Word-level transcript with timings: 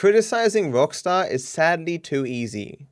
Criticizing 0.00 0.72
Rockstar 0.72 1.30
is 1.30 1.46
sadly 1.46 1.98
too 1.98 2.24
easy. 2.24 2.86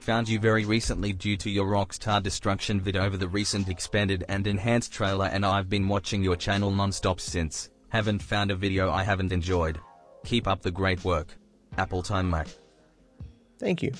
Found 0.00 0.30
you 0.30 0.38
very 0.40 0.64
recently 0.64 1.12
due 1.12 1.36
to 1.36 1.50
your 1.50 1.66
Rockstar 1.66 2.22
destruction 2.22 2.80
vid 2.80 2.96
over 2.96 3.18
the 3.18 3.28
recent 3.28 3.68
expanded 3.68 4.24
and 4.30 4.46
enhanced 4.46 4.90
trailer 4.90 5.26
and 5.26 5.44
I've 5.44 5.68
been 5.68 5.88
watching 5.88 6.24
your 6.24 6.36
channel 6.36 6.70
non-stop 6.70 7.20
since. 7.20 7.68
Haven't 7.90 8.22
found 8.22 8.50
a 8.50 8.56
video 8.56 8.90
I 8.90 9.02
haven't 9.02 9.30
enjoyed. 9.30 9.78
Keep 10.24 10.48
up 10.48 10.62
the 10.62 10.70
great 10.70 11.04
work. 11.04 11.36
Apple 11.76 12.02
Time 12.02 12.30
Mac. 12.30 12.48
Thank 13.58 13.82
you. 13.82 13.92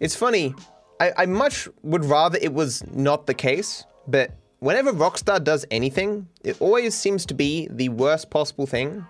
It's 0.00 0.14
funny, 0.14 0.54
I, 1.00 1.12
I 1.16 1.24
much 1.24 1.66
would 1.82 2.04
rather 2.04 2.38
it 2.42 2.52
was 2.52 2.86
not 2.92 3.26
the 3.26 3.32
case, 3.32 3.86
but 4.06 4.36
whenever 4.58 4.92
Rockstar 4.92 5.42
does 5.42 5.64
anything, 5.70 6.28
it 6.44 6.60
always 6.60 6.94
seems 6.94 7.24
to 7.24 7.32
be 7.32 7.68
the 7.70 7.88
worst 7.88 8.28
possible 8.28 8.66
thing. 8.66 9.06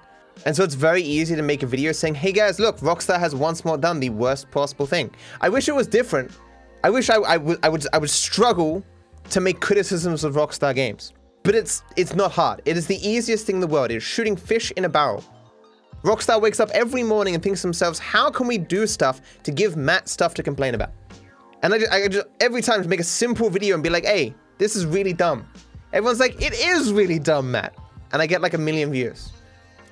And 0.47 0.57
so 0.57 0.65
it's 0.65 0.75
very 0.75 1.03
easy 1.03 1.37
to 1.37 1.43
make 1.43 1.63
a 1.63 1.67
video 1.67 1.93
saying, 1.93 2.15
hey 2.15 2.33
guys, 2.33 2.59
look, 2.59 2.79
Rockstar 2.79 3.19
has 3.19 3.35
once 3.35 3.65
more 3.65 3.77
done 3.77 4.01
the 4.01 4.11
worst 4.11 4.51
possible 4.51 4.87
thing. 4.87 5.11
I 5.41 5.49
wish 5.49 5.69
it 5.69 5.75
was 5.75 5.87
different. 5.87 6.33
I 6.83 6.91
wish 6.91 7.11
I, 7.11 7.17
I, 7.17 7.37
would, 7.37 7.59
I, 7.63 7.69
would, 7.69 7.87
I 7.93 7.99
would 7.99 8.11
struggle 8.11 8.83
to 9.31 9.41
make 9.41 9.61
criticisms 9.61 10.25
of 10.25 10.35
Rockstar 10.35 10.75
games. 10.75 11.13
But 11.43 11.55
it's, 11.55 11.83
it's 11.97 12.15
not 12.15 12.33
hard. 12.33 12.63
It 12.65 12.77
is 12.77 12.87
the 12.87 12.97
easiest 13.07 13.47
thing 13.47 13.57
in 13.57 13.61
the 13.61 13.67
world. 13.67 13.91
It 13.91 13.97
is 13.97 14.03
shooting 14.03 14.37
fish 14.37 14.73
in 14.77 14.85
a 14.85 14.89
barrel. 14.89 15.23
Rockstar 16.03 16.41
wakes 16.41 16.61
up 16.61 16.71
every 16.71 17.03
morning 17.03 17.35
and 17.35 17.43
thinks 17.43 17.61
to 17.61 17.67
themselves, 17.67 17.99
how 17.99 18.31
can 18.31 18.47
we 18.47 18.57
do 18.57 18.87
stuff 18.87 19.21
to 19.43 19.51
give 19.51 19.77
Matt 19.77 20.09
stuff 20.09 20.33
to 20.35 20.43
complain 20.43 20.75
about? 20.75 20.91
And 21.63 21.75
I 21.75 21.79
just, 21.79 21.93
I 21.93 22.09
just 22.09 22.27
every 22.41 22.63
time 22.63 22.83
to 22.83 22.89
make 22.89 23.01
a 23.01 23.05
simple 23.05 23.51
video 23.51 23.75
and 23.75 23.83
be 23.83 23.91
like, 23.91 24.07
hey, 24.07 24.35
this 24.57 24.77
is 24.77 24.87
really 24.87 25.13
dumb. 25.13 25.47
Everyone's 25.93 26.21
like, 26.21 26.41
it 26.41 26.55
is 26.55 26.93
really 26.93 27.19
dumb, 27.19 27.51
Matt. 27.51 27.75
And 28.13 28.23
I 28.23 28.27
get 28.27 28.41
like 28.41 28.55
a 28.55 28.59
million 28.59 28.91
views. 28.91 29.33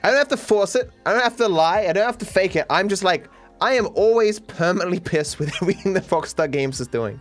I 0.02 0.08
don't 0.08 0.18
have 0.18 0.28
to 0.28 0.36
force 0.36 0.74
it. 0.74 0.90
I 1.04 1.12
don't 1.12 1.22
have 1.22 1.36
to 1.36 1.48
lie. 1.48 1.86
I 1.88 1.92
don't 1.92 2.06
have 2.06 2.18
to 2.18 2.24
fake 2.26 2.56
it. 2.56 2.66
I'm 2.70 2.88
just 2.88 3.02
like, 3.02 3.28
I 3.60 3.74
am 3.74 3.88
always 3.94 4.38
permanently 4.38 5.00
pissed 5.00 5.38
with 5.38 5.52
everything 5.62 5.94
that 5.94 6.04
Rockstar 6.04 6.50
Games 6.50 6.80
is 6.80 6.86
doing. 6.86 7.20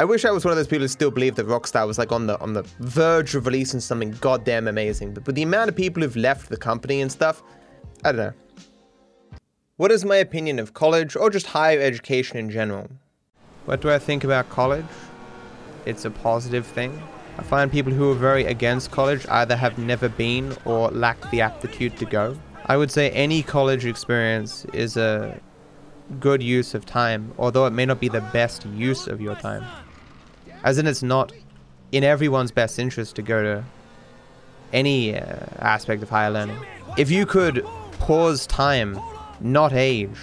I 0.00 0.04
wish 0.04 0.24
I 0.24 0.30
was 0.30 0.44
one 0.44 0.52
of 0.52 0.56
those 0.56 0.68
people 0.68 0.82
who 0.82 0.88
still 0.88 1.10
believe 1.10 1.34
that 1.36 1.46
Rockstar 1.46 1.86
was 1.86 1.98
like 1.98 2.12
on 2.12 2.26
the 2.26 2.38
on 2.40 2.52
the 2.52 2.62
verge 2.78 3.34
of 3.34 3.46
releasing 3.46 3.80
something 3.80 4.12
goddamn 4.20 4.68
amazing. 4.68 5.12
But 5.12 5.26
with 5.26 5.34
the 5.34 5.42
amount 5.42 5.70
of 5.70 5.76
people 5.76 6.02
who've 6.02 6.16
left 6.16 6.48
the 6.50 6.56
company 6.56 7.00
and 7.00 7.10
stuff, 7.10 7.42
I 8.04 8.12
don't 8.12 8.20
know. 8.20 8.32
What 9.76 9.90
is 9.90 10.04
my 10.04 10.16
opinion 10.16 10.58
of 10.58 10.74
college 10.74 11.16
or 11.16 11.30
just 11.30 11.46
higher 11.46 11.80
education 11.80 12.36
in 12.36 12.50
general? 12.50 12.88
What 13.64 13.80
do 13.80 13.90
I 13.90 13.98
think 13.98 14.24
about 14.24 14.48
college? 14.50 14.84
It's 15.84 16.04
a 16.04 16.10
positive 16.10 16.66
thing. 16.66 17.00
I 17.38 17.42
find 17.42 17.70
people 17.70 17.92
who 17.92 18.10
are 18.10 18.16
very 18.16 18.44
against 18.44 18.90
college 18.90 19.26
either 19.28 19.54
have 19.54 19.78
never 19.78 20.08
been 20.08 20.56
or 20.64 20.90
lack 20.90 21.30
the 21.30 21.40
aptitude 21.40 21.96
to 21.98 22.04
go. 22.04 22.36
I 22.66 22.76
would 22.76 22.90
say 22.90 23.10
any 23.10 23.44
college 23.44 23.86
experience 23.86 24.64
is 24.72 24.96
a 24.96 25.40
good 26.18 26.42
use 26.42 26.74
of 26.74 26.84
time, 26.84 27.32
although 27.38 27.66
it 27.66 27.70
may 27.70 27.86
not 27.86 28.00
be 28.00 28.08
the 28.08 28.20
best 28.32 28.66
use 28.66 29.06
of 29.06 29.20
your 29.20 29.36
time. 29.36 29.64
As 30.64 30.78
in, 30.78 30.86
it's 30.88 31.02
not 31.02 31.32
in 31.92 32.02
everyone's 32.02 32.50
best 32.50 32.78
interest 32.78 33.14
to 33.16 33.22
go 33.22 33.42
to 33.42 33.64
any 34.72 35.16
uh, 35.16 35.36
aspect 35.60 36.02
of 36.02 36.10
higher 36.10 36.30
learning. 36.30 36.58
If 36.96 37.08
you 37.08 37.24
could 37.24 37.64
pause 38.00 38.48
time, 38.48 38.98
not 39.40 39.72
age, 39.72 40.18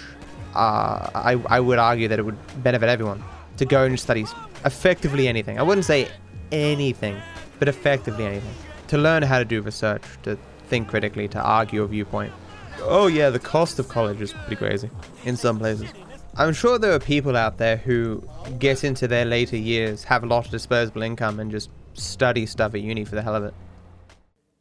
uh, 0.54 1.10
I, 1.14 1.42
I 1.46 1.60
would 1.60 1.78
argue 1.78 2.08
that 2.08 2.18
it 2.18 2.22
would 2.22 2.38
benefit 2.62 2.90
everyone 2.90 3.24
to 3.56 3.64
go 3.64 3.84
and 3.84 3.98
study 3.98 4.26
effectively 4.66 5.28
anything. 5.28 5.58
I 5.58 5.62
wouldn't 5.62 5.86
say 5.86 6.08
anything, 6.52 7.20
but 7.58 7.68
effectively 7.68 8.24
anything. 8.24 8.54
To 8.88 8.98
learn 8.98 9.22
how 9.22 9.38
to 9.38 9.44
do 9.44 9.62
research, 9.62 10.02
to 10.22 10.38
think 10.68 10.88
critically, 10.88 11.28
to 11.28 11.40
argue 11.40 11.82
a 11.82 11.86
viewpoint. 11.86 12.32
Oh 12.80 13.06
yeah, 13.06 13.30
the 13.30 13.38
cost 13.38 13.78
of 13.78 13.88
college 13.88 14.20
is 14.20 14.32
pretty 14.32 14.56
crazy 14.56 14.90
in 15.24 15.36
some 15.36 15.58
places. 15.58 15.90
I'm 16.36 16.52
sure 16.52 16.78
there 16.78 16.92
are 16.92 16.98
people 16.98 17.36
out 17.36 17.56
there 17.56 17.78
who 17.78 18.22
get 18.58 18.84
into 18.84 19.08
their 19.08 19.24
later 19.24 19.56
years, 19.56 20.04
have 20.04 20.22
a 20.22 20.26
lot 20.26 20.44
of 20.44 20.50
disposable 20.50 21.02
income, 21.02 21.40
and 21.40 21.50
just 21.50 21.70
study 21.94 22.44
stuff 22.44 22.74
at 22.74 22.82
uni 22.82 23.04
for 23.04 23.14
the 23.14 23.22
hell 23.22 23.34
of 23.34 23.44
it. 23.44 23.54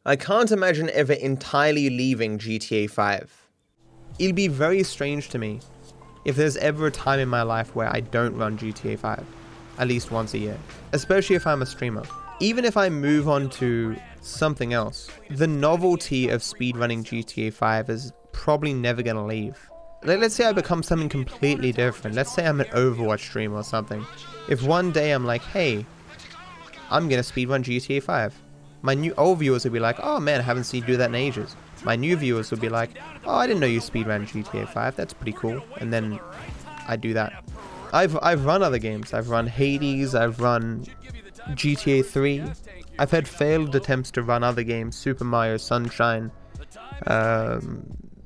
I 0.06 0.16
can't 0.16 0.52
imagine 0.52 0.90
ever 0.92 1.14
entirely 1.14 1.90
leaving 1.90 2.38
GTA 2.38 2.90
5. 2.90 3.50
It'll 4.20 4.34
be 4.34 4.48
very 4.48 4.84
strange 4.84 5.30
to 5.30 5.38
me 5.38 5.60
if 6.24 6.36
there's 6.36 6.58
ever 6.58 6.88
a 6.88 6.92
time 6.92 7.20
in 7.20 7.28
my 7.28 7.42
life 7.42 7.76
where 7.76 7.94
I 7.94 8.00
don't 8.00 8.36
run 8.38 8.58
GTA 8.58 8.98
5 8.98 9.26
at 9.78 9.88
least 9.88 10.12
once 10.12 10.34
a 10.34 10.38
year, 10.38 10.58
especially 10.94 11.36
if 11.36 11.46
I'm 11.48 11.62
a 11.62 11.66
streamer. 11.66 12.04
Even 12.40 12.66
if 12.66 12.76
I 12.76 12.90
move 12.90 13.30
on 13.30 13.50
to 13.52 13.96
something 14.22 14.74
else, 14.74 15.10
the 15.30 15.48
novelty 15.48 16.30
of 16.30 16.42
speedrunning 16.42 17.04
GTA 17.04 17.54
5 17.54 17.90
is 17.90 18.12
probably 18.32 18.74
never 18.74 19.02
going 19.02 19.16
to 19.16 19.24
leave. 19.24 19.70
Let's 20.04 20.36
say 20.36 20.46
I 20.46 20.52
become 20.52 20.84
something 20.84 21.10
completely 21.10 21.72
different. 21.72 22.16
Let's 22.16 22.34
say 22.34 22.46
I'm 22.46 22.62
an 22.62 22.68
Overwatch 22.68 23.22
streamer 23.22 23.56
or 23.56 23.64
something. 23.64 24.06
If 24.50 24.62
one 24.62 24.92
day 24.92 25.12
I'm 25.12 25.26
like, 25.26 25.42
hey, 25.42 25.86
I'm 26.92 27.10
going 27.10 27.24
to 27.24 27.34
speedrun 27.34 27.64
GTA 27.64 28.04
5, 28.04 28.36
my 28.82 28.94
new 28.94 29.14
old 29.18 29.40
viewers 29.40 29.64
would 29.64 29.74
be 29.74 29.80
like, 29.80 29.98
oh 30.00 30.20
man, 30.20 30.40
I 30.40 30.44
haven't 30.44 30.66
seen 30.66 30.82
you 30.82 30.88
do 30.88 30.98
that 30.98 31.10
in 31.10 31.16
ages. 31.16 31.56
My 31.84 31.96
new 31.96 32.16
viewers 32.16 32.52
would 32.52 32.62
be 32.62 32.70
like, 32.70 32.92
oh, 33.26 33.36
I 33.36 33.48
didn't 33.48 33.62
know 33.62 33.68
you 33.68 33.80
speedran 33.80 34.28
GTA 34.28 34.70
5, 34.70 34.96
that's 34.96 35.14
pretty 35.14 35.34
cool. 35.34 35.64
And 35.78 35.92
then 35.92 36.20
I 36.88 36.96
do 36.96 37.14
that. 37.14 37.44
I've 37.96 38.18
I've 38.22 38.44
run 38.44 38.62
other 38.62 38.78
games. 38.78 39.14
I've 39.14 39.30
run 39.30 39.48
Hades. 39.48 40.16
I've 40.16 40.42
run 40.42 40.86
GTA 41.52 42.06
3. 42.06 42.44
I've 43.00 43.12
had 43.12 43.26
failed 43.26 43.74
attempts 43.74 44.12
to 44.12 44.22
run 44.22 44.44
other 44.44 44.64
games. 44.64 44.98
Super 44.98 45.24
Mario 45.24 45.56
Sunshine. 45.56 46.30
Um, 47.08 47.86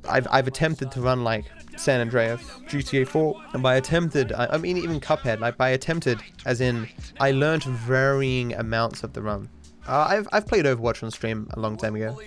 I've 0.10 0.28
I've 0.32 0.48
attempted 0.48 0.92
to 0.94 1.02
run 1.02 1.24
like 1.24 1.46
San 1.78 2.02
Andreas, 2.02 2.42
GTA 2.68 3.08
4, 3.08 3.42
and 3.54 3.62
by 3.62 3.76
attempted, 3.76 4.34
I, 4.34 4.48
I 4.48 4.58
mean 4.58 4.78
even 4.78 5.00
Cuphead. 5.00 5.40
Like 5.40 5.56
by 5.56 5.70
attempted, 5.70 6.20
as 6.48 6.62
in 6.62 6.90
I 7.20 7.30
learned 7.30 7.64
varying 7.64 8.56
amounts 8.56 9.04
of 9.04 9.14
the 9.14 9.22
run. 9.22 9.50
Uh, 9.88 10.08
I've 10.10 10.28
I've 10.32 10.48
played 10.48 10.66
Overwatch 10.66 11.04
on 11.04 11.12
stream 11.12 11.48
a 11.54 11.60
long 11.60 11.78
time 11.78 11.96
ago. 11.96 12.20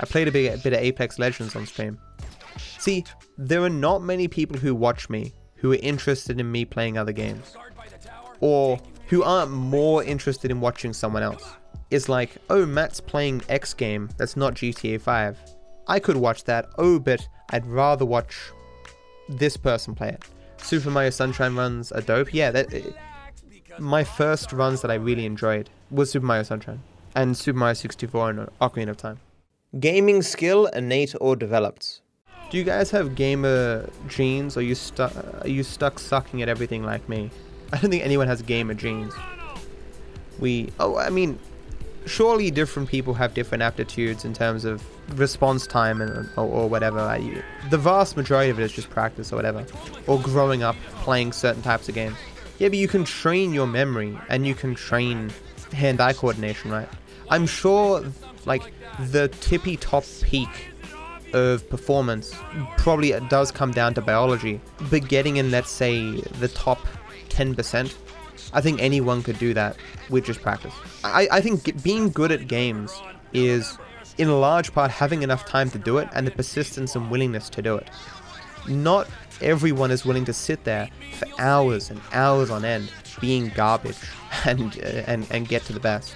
I 0.00 0.04
played 0.04 0.28
a 0.28 0.32
bit, 0.32 0.54
a 0.54 0.62
bit 0.62 0.74
of 0.74 0.80
Apex 0.80 1.18
Legends 1.18 1.56
on 1.56 1.64
stream. 1.64 1.98
See, 2.78 3.04
there 3.38 3.62
are 3.62 3.70
not 3.70 4.02
many 4.02 4.28
people 4.28 4.58
who 4.58 4.74
watch 4.74 5.08
me 5.08 5.32
who 5.60 5.72
are 5.72 5.78
interested 5.82 6.40
in 6.40 6.50
me 6.50 6.64
playing 6.64 6.98
other 6.98 7.12
games. 7.12 7.56
Or 8.40 8.80
who 9.08 9.22
aren't 9.22 9.50
more 9.50 10.02
interested 10.02 10.50
in 10.50 10.60
watching 10.60 10.92
someone 10.92 11.22
else. 11.22 11.44
It's 11.90 12.08
like, 12.08 12.36
oh, 12.48 12.64
Matt's 12.64 13.00
playing 13.00 13.42
X 13.48 13.74
game 13.74 14.08
that's 14.16 14.36
not 14.36 14.54
GTA 14.54 15.00
5. 15.00 15.38
I 15.88 15.98
could 15.98 16.16
watch 16.16 16.44
that, 16.44 16.68
oh, 16.78 16.98
but 16.98 17.26
I'd 17.50 17.66
rather 17.66 18.04
watch 18.04 18.38
this 19.28 19.56
person 19.56 19.94
play 19.94 20.10
it. 20.10 20.24
Super 20.62 20.90
Mario 20.90 21.10
Sunshine 21.10 21.56
runs 21.56 21.90
are 21.92 22.00
dope. 22.00 22.32
Yeah, 22.32 22.50
that 22.52 22.72
it, 22.72 22.94
my 23.78 24.04
first 24.04 24.52
runs 24.52 24.82
that 24.82 24.90
I 24.90 24.94
really 24.94 25.26
enjoyed 25.26 25.68
was 25.90 26.10
Super 26.10 26.26
Mario 26.26 26.44
Sunshine 26.44 26.80
and 27.14 27.36
Super 27.36 27.58
Mario 27.58 27.74
64 27.74 28.30
and 28.30 28.48
Ocarina 28.60 28.90
of 28.90 28.96
Time. 28.96 29.18
Gaming 29.78 30.22
skill 30.22 30.66
innate 30.66 31.14
or 31.20 31.36
developed? 31.36 32.00
Do 32.50 32.58
you 32.58 32.64
guys 32.64 32.90
have 32.90 33.14
gamer 33.14 33.88
genes, 34.08 34.56
or 34.56 34.62
you 34.62 34.74
stuck? 34.74 35.14
Are 35.42 35.48
you 35.48 35.62
stuck 35.62 36.00
sucking 36.00 36.42
at 36.42 36.48
everything 36.48 36.82
like 36.82 37.08
me? 37.08 37.30
I 37.72 37.78
don't 37.78 37.90
think 37.90 38.02
anyone 38.02 38.26
has 38.26 38.42
gamer 38.42 38.74
genes. 38.74 39.14
We, 40.40 40.72
oh, 40.80 40.96
I 40.96 41.10
mean, 41.10 41.38
surely 42.06 42.50
different 42.50 42.88
people 42.88 43.14
have 43.14 43.34
different 43.34 43.62
aptitudes 43.62 44.24
in 44.24 44.34
terms 44.34 44.64
of 44.64 44.82
response 45.16 45.64
time 45.64 46.00
and 46.00 46.28
or, 46.36 46.44
or 46.44 46.68
whatever. 46.68 46.98
the 47.70 47.78
vast 47.78 48.16
majority 48.16 48.50
of 48.50 48.58
it 48.58 48.64
is 48.64 48.72
just 48.72 48.90
practice 48.90 49.32
or 49.32 49.36
whatever, 49.36 49.64
or 50.08 50.18
growing 50.18 50.64
up 50.64 50.74
playing 51.02 51.32
certain 51.32 51.62
types 51.62 51.88
of 51.88 51.94
games. 51.94 52.16
Yeah, 52.58 52.68
but 52.68 52.78
you 52.78 52.88
can 52.88 53.04
train 53.04 53.54
your 53.54 53.68
memory 53.68 54.18
and 54.28 54.44
you 54.44 54.56
can 54.56 54.74
train 54.74 55.30
hand-eye 55.72 56.14
coordination, 56.14 56.72
right? 56.72 56.88
I'm 57.28 57.46
sure, 57.46 58.04
like 58.44 58.72
the 58.98 59.28
tippy 59.28 59.76
top 59.76 60.04
peak 60.22 60.69
of 61.34 61.68
performance 61.68 62.34
probably 62.76 63.12
it 63.12 63.28
does 63.28 63.50
come 63.50 63.72
down 63.72 63.94
to 63.94 64.00
biology. 64.00 64.60
But 64.90 65.08
getting 65.08 65.36
in, 65.36 65.50
let's 65.50 65.70
say, 65.70 66.20
the 66.20 66.48
top 66.48 66.86
10%, 67.28 67.94
I 68.52 68.60
think 68.60 68.80
anyone 68.80 69.22
could 69.22 69.38
do 69.38 69.54
that 69.54 69.76
with 70.08 70.24
just 70.24 70.42
practice. 70.42 70.74
I, 71.04 71.28
I 71.30 71.40
think 71.40 71.82
being 71.82 72.10
good 72.10 72.32
at 72.32 72.48
games 72.48 73.00
is, 73.32 73.78
in 74.18 74.28
large 74.40 74.72
part, 74.72 74.90
having 74.90 75.22
enough 75.22 75.44
time 75.46 75.70
to 75.70 75.78
do 75.78 75.98
it 75.98 76.08
and 76.12 76.26
the 76.26 76.30
persistence 76.30 76.96
and 76.96 77.10
willingness 77.10 77.48
to 77.50 77.62
do 77.62 77.76
it. 77.76 77.88
Not 78.68 79.08
everyone 79.40 79.90
is 79.90 80.04
willing 80.04 80.24
to 80.26 80.32
sit 80.32 80.64
there 80.64 80.90
for 81.18 81.26
hours 81.38 81.90
and 81.90 82.00
hours 82.12 82.50
on 82.50 82.64
end 82.64 82.92
being 83.20 83.48
garbage 83.50 83.96
and, 84.44 84.78
uh, 84.78 85.02
and, 85.06 85.26
and 85.30 85.48
get 85.48 85.62
to 85.64 85.72
the 85.72 85.80
best. 85.80 86.14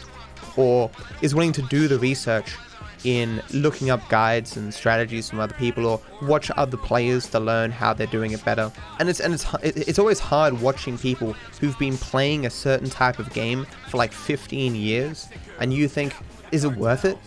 Or 0.56 0.90
is 1.20 1.34
willing 1.34 1.52
to 1.52 1.62
do 1.62 1.88
the 1.88 1.98
research 1.98 2.56
in 3.04 3.42
looking 3.52 3.90
up 3.90 4.06
guides 4.08 4.56
and 4.56 4.72
strategies 4.72 5.28
from 5.28 5.40
other 5.40 5.54
people 5.54 5.86
or 5.86 6.00
watch 6.22 6.50
other 6.56 6.76
players 6.76 7.28
to 7.28 7.38
learn 7.38 7.70
how 7.70 7.92
they're 7.92 8.06
doing 8.06 8.32
it 8.32 8.44
better. 8.44 8.72
And 8.98 9.08
it's 9.08 9.20
and 9.20 9.34
it's 9.34 9.46
it's 9.62 9.98
always 9.98 10.18
hard 10.18 10.60
watching 10.60 10.98
people 10.98 11.34
who've 11.60 11.78
been 11.78 11.96
playing 11.98 12.46
a 12.46 12.50
certain 12.50 12.88
type 12.90 13.18
of 13.18 13.32
game 13.32 13.66
for 13.90 13.98
like 13.98 14.12
15 14.12 14.74
years 14.74 15.28
and 15.60 15.72
you 15.72 15.86
think 15.86 16.14
is 16.50 16.64
it 16.64 16.76
worth 16.76 17.04
it? 17.04 17.18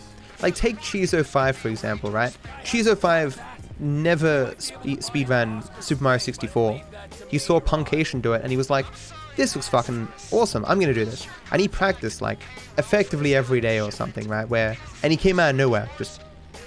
Like 0.42 0.54
take 0.54 0.78
Cheese05 0.78 1.54
for 1.54 1.68
example, 1.68 2.10
right? 2.10 2.36
Cheese05 2.64 3.40
never 3.80 4.54
spe- 4.58 5.00
speedran 5.00 5.82
Super 5.82 6.02
Mario 6.02 6.18
64. 6.18 6.80
He 7.28 7.38
saw 7.38 7.60
Puncayshun 7.60 8.22
do 8.22 8.32
it 8.32 8.42
and 8.42 8.50
he 8.50 8.56
was 8.56 8.70
like, 8.70 8.86
this 9.38 9.54
looks 9.54 9.68
fucking 9.68 10.08
awesome. 10.32 10.64
I'm 10.66 10.80
gonna 10.80 10.92
do 10.92 11.04
this. 11.04 11.26
And 11.52 11.60
he 11.62 11.68
practiced 11.68 12.20
like 12.20 12.40
effectively 12.76 13.36
every 13.36 13.60
day 13.60 13.80
or 13.80 13.92
something, 13.92 14.28
right? 14.28 14.46
Where 14.46 14.76
and 15.02 15.12
he 15.12 15.16
came 15.16 15.38
out 15.38 15.50
of 15.50 15.56
nowhere. 15.56 15.88
Just 15.96 16.20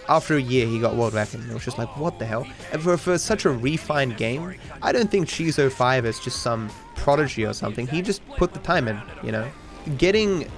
after 0.07 0.37
a 0.37 0.41
year, 0.41 0.65
he 0.65 0.79
got 0.79 0.95
world 0.95 1.13
record. 1.13 1.41
And 1.41 1.51
it 1.51 1.53
was 1.53 1.65
just 1.65 1.77
like, 1.77 1.95
what 1.97 2.17
the 2.17 2.25
hell? 2.25 2.47
And 2.71 2.81
for, 2.81 2.97
for 2.97 3.17
such 3.17 3.43
a 3.43 3.49
refined 3.49 4.15
game, 4.17 4.55
I 4.81 4.93
don't 4.93 5.11
think 5.11 5.27
Cheese05 5.27 6.05
is 6.05 6.19
just 6.19 6.41
some 6.41 6.69
prodigy 6.95 7.45
or 7.45 7.53
something. 7.53 7.87
He 7.87 8.01
just 8.01 8.25
put 8.29 8.53
the 8.53 8.59
time 8.59 8.87
in, 8.87 8.99
you 9.21 9.33
know? 9.33 9.49
Getting 9.97 10.49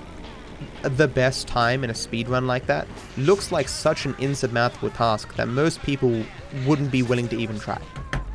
the 0.83 1.07
best 1.07 1.48
time 1.48 1.83
in 1.83 1.89
a 1.89 1.95
speed 1.95 2.27
run 2.27 2.45
like 2.48 2.68
that 2.68 2.88
looks 3.18 3.51
like 3.51 3.68
such 3.68 4.06
an 4.06 4.15
insurmountable 4.19 4.92
task 4.92 5.36
that 5.36 5.48
most 5.48 5.81
people 5.81 6.24
wouldn't 6.65 6.92
be 6.92 7.01
willing 7.01 7.27
to 7.30 7.38
even 7.38 7.60
try. 7.60 7.81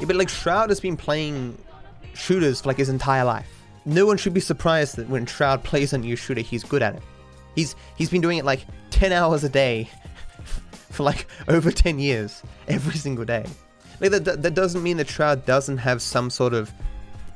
Yeah, 0.01 0.07
but 0.07 0.17
like 0.17 0.29
Shroud 0.29 0.69
has 0.69 0.81
been 0.81 0.97
playing 0.97 1.57
shooters 2.15 2.61
for 2.61 2.69
like 2.69 2.77
his 2.77 2.89
entire 2.89 3.25
life. 3.25 3.58
No 3.89 4.05
one 4.05 4.19
should 4.19 4.35
be 4.35 4.41
surprised 4.41 4.97
that 4.97 5.09
when 5.09 5.25
Shroud 5.25 5.65
plays 5.65 5.95
a 5.95 5.99
new 5.99 6.15
shooter, 6.15 6.43
he's 6.43 6.63
good 6.63 6.83
at 6.83 6.95
it. 6.95 7.03
He's 7.55 7.75
he's 7.97 8.11
been 8.11 8.21
doing 8.21 8.37
it 8.37 8.45
like 8.45 8.67
10 8.91 9.13
hours 9.13 9.45
a 9.45 9.49
day 9.49 9.89
for 10.91 11.05
like 11.05 11.27
over 11.49 11.71
10 11.71 11.99
years, 11.99 12.43
every 12.69 12.97
single 12.97 13.25
day. 13.25 13.47
Like 13.99 14.11
that, 14.11 14.43
that, 14.43 14.53
doesn't 14.53 14.83
mean 14.83 14.99
that 14.99 15.09
Shroud 15.09 15.47
doesn't 15.47 15.79
have 15.79 16.03
some 16.03 16.29
sort 16.29 16.53
of 16.53 16.71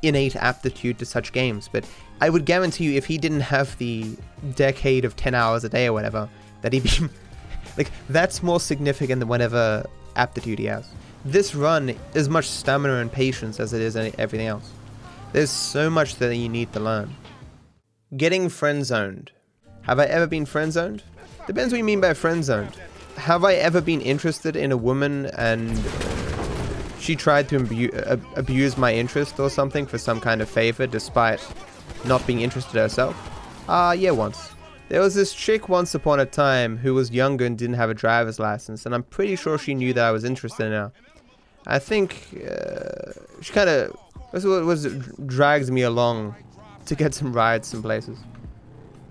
innate 0.02 0.36
aptitude 0.36 0.98
to 0.98 1.06
such 1.06 1.32
games, 1.32 1.70
but 1.72 1.88
I 2.20 2.28
would 2.28 2.44
guarantee 2.44 2.84
you 2.84 2.98
if 2.98 3.06
he 3.06 3.16
didn't 3.16 3.40
have 3.40 3.76
the 3.78 4.14
decade 4.54 5.06
of 5.06 5.16
10 5.16 5.34
hours 5.34 5.64
a 5.64 5.70
day 5.70 5.86
or 5.86 5.94
whatever, 5.94 6.28
that 6.60 6.74
he'd 6.74 6.82
be 6.82 6.90
like 7.78 7.90
that's 8.10 8.42
more 8.42 8.60
significant 8.60 9.20
than 9.20 9.28
whatever 9.28 9.86
aptitude 10.16 10.58
he 10.58 10.66
has. 10.66 10.86
This 11.24 11.54
run 11.54 11.96
is 12.12 12.28
much 12.28 12.46
stamina 12.46 12.96
and 12.96 13.10
patience 13.10 13.58
as 13.58 13.72
it 13.72 13.80
is 13.80 13.96
everything 13.96 14.48
else. 14.48 14.70
There's 15.32 15.50
so 15.50 15.88
much 15.88 16.16
that 16.16 16.36
you 16.36 16.48
need 16.48 16.72
to 16.74 16.80
learn. 16.80 17.14
Getting 18.16 18.50
friend 18.50 18.84
zoned. 18.84 19.32
Have 19.82 19.98
I 19.98 20.04
ever 20.04 20.26
been 20.26 20.44
friend 20.44 20.70
zoned? 20.70 21.02
Depends 21.46 21.72
what 21.72 21.78
you 21.78 21.84
mean 21.84 22.02
by 22.02 22.12
friend 22.12 22.44
zoned. 22.44 22.76
Have 23.16 23.42
I 23.42 23.54
ever 23.54 23.80
been 23.80 24.02
interested 24.02 24.56
in 24.56 24.72
a 24.72 24.76
woman 24.76 25.26
and 25.38 25.80
she 26.98 27.16
tried 27.16 27.48
to 27.48 27.58
imbu- 27.58 28.36
abuse 28.36 28.76
my 28.76 28.94
interest 28.94 29.40
or 29.40 29.48
something 29.48 29.86
for 29.86 29.96
some 29.96 30.20
kind 30.20 30.42
of 30.42 30.50
favor 30.50 30.86
despite 30.86 31.40
not 32.04 32.26
being 32.26 32.42
interested 32.42 32.74
herself? 32.74 33.16
Ah, 33.68 33.88
uh, 33.88 33.92
yeah, 33.92 34.10
once. 34.10 34.50
There 34.90 35.00
was 35.00 35.14
this 35.14 35.32
chick 35.32 35.70
once 35.70 35.94
upon 35.94 36.20
a 36.20 36.26
time 36.26 36.76
who 36.76 36.92
was 36.92 37.10
younger 37.10 37.46
and 37.46 37.56
didn't 37.56 37.76
have 37.76 37.88
a 37.88 37.94
driver's 37.94 38.38
license, 38.38 38.84
and 38.84 38.94
I'm 38.94 39.04
pretty 39.04 39.36
sure 39.36 39.56
she 39.56 39.72
knew 39.74 39.94
that 39.94 40.04
I 40.04 40.10
was 40.10 40.24
interested 40.24 40.66
in 40.66 40.72
her. 40.72 40.92
I 41.66 41.78
think 41.78 42.28
uh, 42.36 43.12
she 43.40 43.52
kind 43.52 43.70
of 43.70 43.96
was 44.32 44.46
what 44.46 44.64
was 44.64 44.86
drags 45.26 45.70
me 45.70 45.82
along 45.82 46.34
to 46.86 46.94
get 46.94 47.14
some 47.14 47.32
rides 47.32 47.68
some 47.68 47.82
places. 47.82 48.18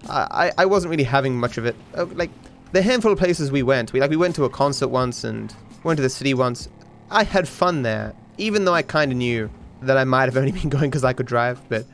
I, 0.10 0.48
I, 0.48 0.52
I 0.60 0.66
wasn't 0.66 0.90
really 0.92 1.04
having 1.04 1.40
much 1.40 1.58
of 1.58 1.66
it. 1.66 1.76
Uh, 1.96 2.06
like 2.06 2.32
the 2.72 2.82
handful 2.82 3.12
of 3.12 3.18
places 3.18 3.52
we 3.52 3.64
went, 3.64 3.94
we 3.94 4.00
like 4.00 4.10
we 4.10 4.18
went 4.18 4.36
to 4.36 4.46
a 4.46 4.50
concert 4.50 4.88
once 4.88 5.24
and 5.24 5.54
went 5.84 5.98
to 5.98 6.04
the 6.04 6.10
city 6.10 6.34
once. 6.34 6.70
I 7.10 7.24
had 7.24 7.48
fun 7.48 7.82
there, 7.84 8.14
even 8.38 8.66
though 8.66 8.74
I 8.74 8.82
kind 8.82 9.12
of 9.12 9.18
knew 9.18 9.50
that 9.82 9.98
I 9.98 10.04
might 10.04 10.26
have 10.26 10.38
only 10.38 10.52
been 10.60 10.70
going 10.70 10.90
because 10.90 11.04
I 11.04 11.14
could 11.14 11.26
drive. 11.26 11.62
But 11.70 11.86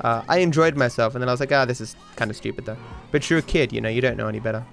uh, 0.00 0.22
I 0.28 0.38
enjoyed 0.38 0.76
myself, 0.76 1.14
and 1.14 1.22
then 1.22 1.28
I 1.28 1.32
was 1.32 1.40
like, 1.40 1.52
ah, 1.52 1.64
this 1.64 1.80
is 1.80 1.96
kind 2.16 2.30
of 2.30 2.36
stupid 2.36 2.64
though. 2.64 2.78
But 3.10 3.28
you're 3.28 3.40
a 3.40 3.42
kid, 3.42 3.72
you 3.72 3.80
know, 3.80 3.88
you 3.88 4.00
don't 4.00 4.16
know 4.16 4.28
any 4.28 4.40
better. 4.40 4.64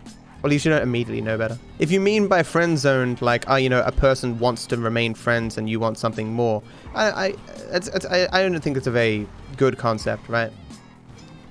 Or 0.44 0.48
at 0.48 0.52
least 0.52 0.66
you 0.66 0.72
don't 0.72 0.84
immediately 0.84 1.22
know 1.22 1.38
better. 1.38 1.58
If 1.80 1.92
you 1.92 2.00
mean 2.00 2.28
by 2.28 2.44
friend 2.44 2.78
zoned, 2.78 3.22
like, 3.22 3.46
oh, 3.48 3.56
you 3.56 3.70
know, 3.70 3.82
a 3.84 3.92
person 3.92 4.38
wants 4.38 4.68
to 4.68 4.78
remain 4.78 5.16
friends 5.16 5.58
and 5.58 5.70
you 5.70 5.80
want 5.80 5.98
something 5.98 6.32
more, 6.32 6.62
I, 6.94 7.10
I, 7.10 7.34
it's, 7.72 7.88
it's, 7.88 8.06
I, 8.06 8.28
I 8.32 8.42
don't 8.44 8.60
think 8.62 8.78
it's 8.78 8.88
a 8.88 8.92
very 8.92 9.28
good 9.58 9.78
concept, 9.78 10.30
right? 10.30 10.52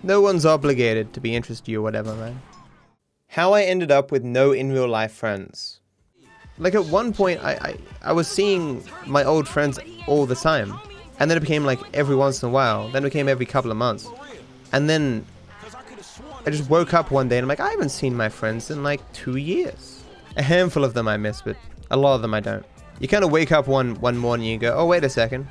No 0.03 0.21
one's 0.21 0.47
obligated 0.47 1.13
to 1.15 1.21
be 1.21 1.35
interested 1.35 1.69
in 1.69 1.73
you 1.73 1.81
or 1.81 1.83
whatever, 1.83 2.15
right? 2.15 2.35
How 3.27 3.55
I 3.55 3.63
ended 3.63 3.91
up 3.91 4.13
with 4.13 4.23
no 4.23 4.53
in 4.53 4.73
real 4.73 4.89
life 4.89 5.13
friends. 5.13 5.81
Like 6.59 6.75
at 6.75 6.87
one 6.87 7.13
point, 7.13 7.43
I, 7.45 7.53
I, 7.53 7.77
I 8.03 8.13
was 8.13 8.29
seeing 8.29 8.83
my 9.07 9.25
old 9.25 9.49
friends 9.49 9.79
all 10.07 10.27
the 10.27 10.37
time. 10.37 10.79
And 11.19 11.31
then 11.31 11.37
it 11.37 11.41
became 11.41 11.65
like 11.65 11.81
every 11.93 12.15
once 12.15 12.43
in 12.43 12.49
a 12.49 12.53
while. 12.53 12.89
Then 12.91 13.03
it 13.03 13.09
became 13.09 13.29
every 13.29 13.47
couple 13.47 13.71
of 13.71 13.77
months. 13.77 14.09
And 14.73 14.89
then 14.89 15.25
I 16.47 16.51
just 16.51 16.71
woke 16.71 16.95
up 16.95 17.11
one 17.11 17.29
day 17.29 17.39
and 17.39 17.45
I'm 17.45 17.49
like, 17.49 17.59
I 17.59 17.71
haven't 17.71 17.89
seen 17.89 18.17
my 18.17 18.29
friends 18.29 18.71
in 18.71 18.85
like 18.85 19.01
two 19.13 19.35
years. 19.35 20.05
A 20.37 20.43
handful 20.43 20.85
of 20.85 20.95
them 20.95 21.09
I 21.09 21.17
miss, 21.17 21.43
but 21.43 21.57
a 21.91 21.97
lot 21.97 22.15
of 22.15 22.23
them 22.23 22.35
I 22.35 22.39
don't. 22.41 22.65
You 23.01 23.09
kind 23.09 23.25
of 23.25 23.33
wake 23.33 23.51
up 23.51 23.67
one, 23.67 23.97
one 23.97 24.17
morning 24.17 24.47
and 24.47 24.53
you 24.53 24.59
go, 24.59 24.77
oh, 24.79 24.87
wait 24.87 25.03
a 25.03 25.09
second. 25.09 25.49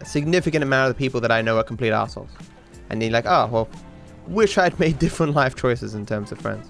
A 0.00 0.04
significant 0.04 0.62
amount 0.62 0.88
of 0.88 0.96
the 0.96 0.98
people 0.98 1.20
that 1.22 1.32
I 1.32 1.42
know 1.42 1.58
are 1.58 1.64
complete 1.64 1.90
assholes. 1.90 2.30
And 2.88 3.02
you're 3.02 3.10
like, 3.10 3.26
oh, 3.26 3.48
well, 3.50 3.68
wish 4.28 4.58
I'd 4.58 4.78
made 4.78 4.98
different 5.00 5.34
life 5.34 5.56
choices 5.56 5.96
in 5.96 6.06
terms 6.06 6.30
of 6.30 6.38
friends. 6.38 6.68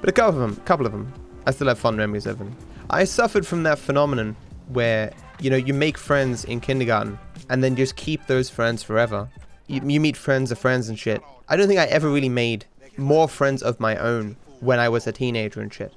But 0.00 0.10
a 0.10 0.12
couple 0.12 0.42
of 0.42 0.50
them, 0.50 0.60
a 0.60 0.66
couple 0.66 0.84
of 0.84 0.90
them, 0.90 1.12
I 1.46 1.52
still 1.52 1.68
have 1.68 1.78
fond 1.78 1.96
memories 1.98 2.26
of 2.26 2.40
them. 2.40 2.56
I 2.90 3.04
suffered 3.04 3.46
from 3.46 3.62
that 3.62 3.78
phenomenon 3.78 4.34
where, 4.70 5.12
you 5.38 5.50
know, 5.50 5.56
you 5.56 5.72
make 5.72 5.98
friends 5.98 6.44
in 6.46 6.58
kindergarten 6.58 7.16
and 7.48 7.62
then 7.62 7.76
just 7.76 7.94
keep 7.94 8.26
those 8.26 8.50
friends 8.50 8.82
forever. 8.82 9.28
You, 9.68 9.82
you 9.84 10.00
meet 10.00 10.16
friends 10.16 10.50
of 10.50 10.58
friends 10.58 10.88
and 10.88 10.98
shit. 10.98 11.22
I 11.48 11.56
don't 11.56 11.68
think 11.68 11.78
I 11.78 11.84
ever 11.84 12.10
really 12.10 12.28
made 12.28 12.66
more 12.98 13.28
friends 13.28 13.62
of 13.62 13.80
my 13.80 13.96
own 13.96 14.36
when 14.60 14.78
I 14.78 14.88
was 14.88 15.06
a 15.06 15.12
teenager 15.12 15.60
and 15.60 15.72
shit. 15.72 15.92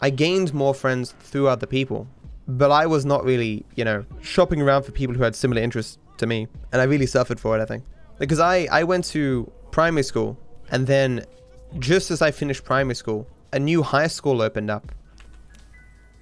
I 0.00 0.10
gained 0.10 0.54
more 0.54 0.74
friends 0.74 1.14
through 1.20 1.48
other 1.48 1.66
people, 1.66 2.06
but 2.46 2.70
I 2.70 2.86
was 2.86 3.04
not 3.04 3.24
really, 3.24 3.64
you 3.74 3.84
know, 3.84 4.04
shopping 4.20 4.60
around 4.60 4.84
for 4.84 4.92
people 4.92 5.14
who 5.14 5.22
had 5.22 5.34
similar 5.34 5.62
interests 5.62 5.98
to 6.18 6.26
me, 6.26 6.48
and 6.72 6.80
I 6.80 6.84
really 6.84 7.06
suffered 7.06 7.40
for 7.40 7.58
it, 7.58 7.62
I 7.62 7.64
think. 7.64 7.84
Because 8.18 8.38
I, 8.38 8.68
I 8.70 8.84
went 8.84 9.04
to 9.06 9.50
primary 9.70 10.04
school, 10.04 10.38
and 10.70 10.86
then 10.86 11.24
just 11.78 12.10
as 12.10 12.22
I 12.22 12.30
finished 12.30 12.64
primary 12.64 12.94
school, 12.94 13.26
a 13.52 13.58
new 13.58 13.82
high 13.82 14.06
school 14.06 14.42
opened 14.42 14.70
up 14.70 14.92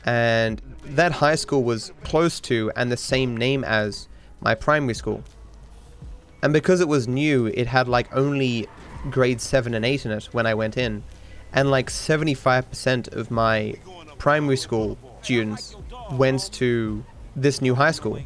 and 0.05 0.61
that 0.85 1.12
high 1.12 1.35
school 1.37 1.62
was 1.62 1.93
close 2.03 2.41
to 2.41 2.71
and 2.77 2.91
the 2.91 2.97
same 2.97 3.37
name 3.37 3.65
as 3.65 4.09
my 4.41 4.55
primary 4.55 4.95
school. 4.95 5.23
And 6.43 6.53
because 6.53 6.81
it 6.81 6.88
was 6.88 7.06
new, 7.06 7.47
it 7.47 7.69
had 7.69 7.88
like 7.88 8.15
only 8.15 8.69
grade 9.10 9.40
7 9.40 9.75
and 9.75 9.84
8 9.84 10.06
in 10.06 10.12
it 10.12 10.25
when 10.32 10.46
I 10.46 10.54
went 10.54 10.76
in. 10.76 11.02
And 11.52 11.70
like 11.70 11.90
75% 11.90 13.12
of 13.12 13.30
my 13.30 13.75
primary 14.18 14.56
school 14.56 14.97
students 15.23 15.76
went 16.12 16.52
to 16.52 17.04
this 17.37 17.61
new 17.61 17.75
high 17.75 17.90
school. 17.90 18.18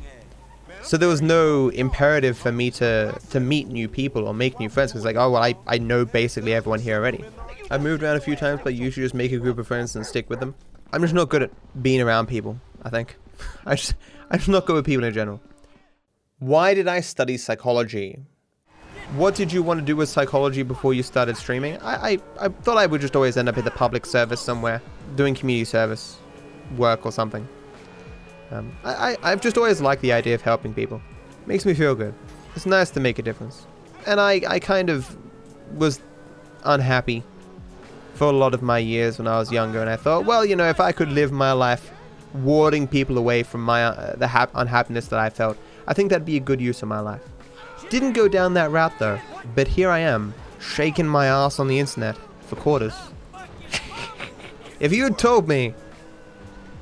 So 0.83 0.97
there 0.97 1.09
was 1.09 1.23
no 1.23 1.71
imperative 1.71 2.39
for 2.39 2.53
me 2.53 2.71
to, 2.73 3.19
to 3.31 3.41
meet 3.41 3.67
new 3.67 3.89
people 3.89 4.27
or 4.27 4.35
make 4.35 4.61
new 4.61 4.69
friends 4.69 4.93
because 4.93 5.05
like, 5.05 5.17
oh, 5.17 5.31
well, 5.31 5.43
I, 5.43 5.57
I 5.67 5.79
know 5.79 6.05
basically 6.05 6.55
everyone 6.55 6.81
here 6.81 6.97
already. 6.97 7.25
I've 7.71 7.83
moved 7.83 8.05
around 8.05 8.17
a 8.17 8.21
few 8.21 8.37
times, 8.37 8.61
but 8.63 8.75
usually 8.75 9.05
just 9.05 9.15
make 9.15 9.33
a 9.33 9.39
group 9.39 9.59
of 9.59 9.67
friends 9.67 9.97
and 9.97 10.07
stick 10.07 10.31
with 10.31 10.39
them. 10.39 10.55
I'm 10.93 11.03
just 11.03 11.15
not 11.15 11.29
good 11.29 11.43
at 11.43 11.83
being 11.83 12.01
around 12.01 12.27
people, 12.27 12.61
I 12.83 12.91
think. 12.91 13.17
I 13.67 13.75
just, 13.75 13.95
I'm 14.31 14.39
just 14.39 14.49
not 14.49 14.67
good 14.67 14.77
with 14.77 14.87
people 14.87 15.05
in 15.05 15.13
general. 15.13 15.41
Why 16.39 16.75
did 16.75 16.87
I 16.87 17.01
study 17.01 17.37
psychology? 17.37 18.21
What 19.15 19.35
did 19.35 19.53
you 19.53 19.63
want 19.63 19.81
to 19.81 19.87
do 19.87 19.95
with 19.95 20.09
psychology 20.09 20.63
before 20.63 20.93
you 20.93 21.03
started 21.03 21.37
streaming? 21.37 21.79
I, 21.79 22.11
I, 22.11 22.19
I 22.41 22.49
thought 22.49 22.77
I 22.77 22.87
would 22.87 23.01
just 23.01 23.15
always 23.15 23.37
end 23.37 23.49
up 23.49 23.57
in 23.57 23.65
the 23.65 23.71
public 23.71 24.05
service 24.05 24.41
somewhere, 24.41 24.83
doing 25.15 25.35
community 25.35 25.65
service 25.65 26.19
work 26.77 27.07
or 27.07 27.13
something. 27.13 27.47
Um, 28.51 28.73
I, 28.85 29.13
I, 29.13 29.17
I've 29.23 29.41
just 29.41 29.57
always 29.57 29.81
liked 29.81 30.03
the 30.03 30.13
idea 30.13 30.35
of 30.35 30.43
helping 30.43 30.75
people. 30.75 31.01
Makes 31.47 31.65
me 31.65 31.73
feel 31.73 31.95
good. 31.95 32.15
It's 32.57 32.67
nice 32.67 32.91
to 32.91 33.01
make 33.01 33.19
a 33.19 33.23
difference. 33.23 33.67
And 34.07 34.21
I, 34.21 34.43
I 34.49 34.59
kind 34.59 34.91
of 34.91 35.17
was 35.75 36.01
unhappy 36.65 37.23
for 38.15 38.25
a 38.25 38.33
lot 38.33 38.55
of 38.55 38.63
my 38.63 38.79
years 38.79 39.19
when 39.19 39.29
I 39.29 39.39
was 39.39 39.53
younger, 39.53 39.81
and 39.81 39.89
I 39.89 39.97
thought, 39.97 40.25
well, 40.25 40.45
you 40.45 40.57
know, 40.57 40.69
if 40.69 40.81
I 40.81 40.91
could 40.91 41.11
live 41.11 41.33
my 41.33 41.53
life 41.53 41.93
warding 42.35 42.89
people 42.89 43.19
away 43.19 43.43
from 43.43 43.63
my 43.63 43.85
uh, 43.85 44.17
the 44.17 44.27
hap- 44.27 44.51
unhappiness 44.55 45.09
that 45.09 45.21
I 45.21 45.31
felt, 45.31 45.57
I 45.87 45.95
think 45.95 46.11
that'd 46.11 46.27
be 46.27 46.37
a 46.37 46.41
good 46.41 46.61
use 46.61 46.83
of 46.83 46.89
my 46.89 47.01
life. 47.01 47.23
Didn't 47.89 48.13
go 48.13 48.27
down 48.27 48.55
that 48.55 48.71
route 48.71 48.99
though, 48.99 49.21
but 49.55 49.69
here 49.69 49.91
I 49.91 50.01
am, 50.01 50.35
shaking 50.59 51.07
my 51.07 51.27
ass 51.27 51.61
on 51.61 51.69
the 51.69 51.79
internet 51.79 52.17
for 52.41 52.57
quarters. 52.57 52.95
if 54.81 54.93
you 54.93 55.05
had 55.05 55.19
told 55.19 55.49
me 55.49 55.75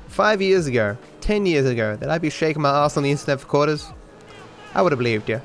five 0.07 0.41
years 0.41 0.65
ago, 0.65 0.97
ten 1.21 1.45
years 1.45 1.67
ago, 1.67 1.95
that 1.95 2.09
I'd 2.09 2.21
be 2.21 2.29
shaking 2.29 2.61
my 2.61 2.69
ass 2.69 2.97
on 2.97 3.03
the 3.03 3.11
internet 3.11 3.39
for 3.39 3.47
quarters, 3.47 3.87
I 4.73 4.81
would 4.81 4.91
have 4.91 4.99
believed 4.99 5.29
you. 5.29 5.41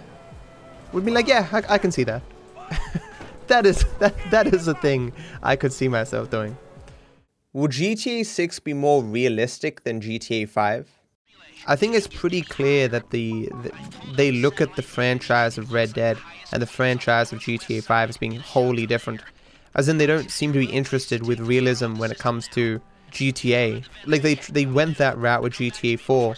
Would 0.92 1.04
be 1.04 1.10
like, 1.10 1.28
yeah, 1.28 1.46
I, 1.52 1.74
I 1.74 1.78
can 1.78 1.92
see 1.92 2.04
that. 2.04 2.22
that 3.46 3.66
is 3.66 3.84
that 3.98 4.14
that 4.30 4.46
is 4.46 4.66
a 4.66 4.74
thing 4.74 5.12
I 5.42 5.56
could 5.56 5.72
see 5.72 5.88
myself 5.88 6.30
doing. 6.30 6.56
Would 7.52 7.72
GTA 7.72 8.24
6 8.24 8.60
be 8.60 8.74
more 8.74 9.02
realistic 9.02 9.82
than 9.82 10.00
GTA 10.00 10.48
5? 10.48 10.99
I 11.66 11.76
think 11.76 11.94
it's 11.94 12.06
pretty 12.06 12.42
clear 12.42 12.88
that 12.88 13.10
the, 13.10 13.48
the, 13.62 13.72
they 14.14 14.32
look 14.32 14.60
at 14.60 14.76
the 14.76 14.82
franchise 14.82 15.58
of 15.58 15.72
Red 15.72 15.92
Dead 15.92 16.18
and 16.52 16.62
the 16.62 16.66
franchise 16.66 17.32
of 17.32 17.40
GTA 17.40 17.84
5 17.84 18.08
as 18.08 18.16
being 18.16 18.36
wholly 18.36 18.86
different. 18.86 19.22
As 19.74 19.88
in, 19.88 19.98
they 19.98 20.06
don't 20.06 20.30
seem 20.30 20.52
to 20.52 20.58
be 20.58 20.70
interested 20.70 21.26
with 21.26 21.38
realism 21.40 21.96
when 21.96 22.10
it 22.10 22.18
comes 22.18 22.48
to 22.48 22.80
GTA. 23.12 23.84
Like 24.06 24.22
they 24.22 24.34
they 24.34 24.66
went 24.66 24.98
that 24.98 25.16
route 25.18 25.42
with 25.42 25.54
GTA 25.54 25.98
4. 26.00 26.34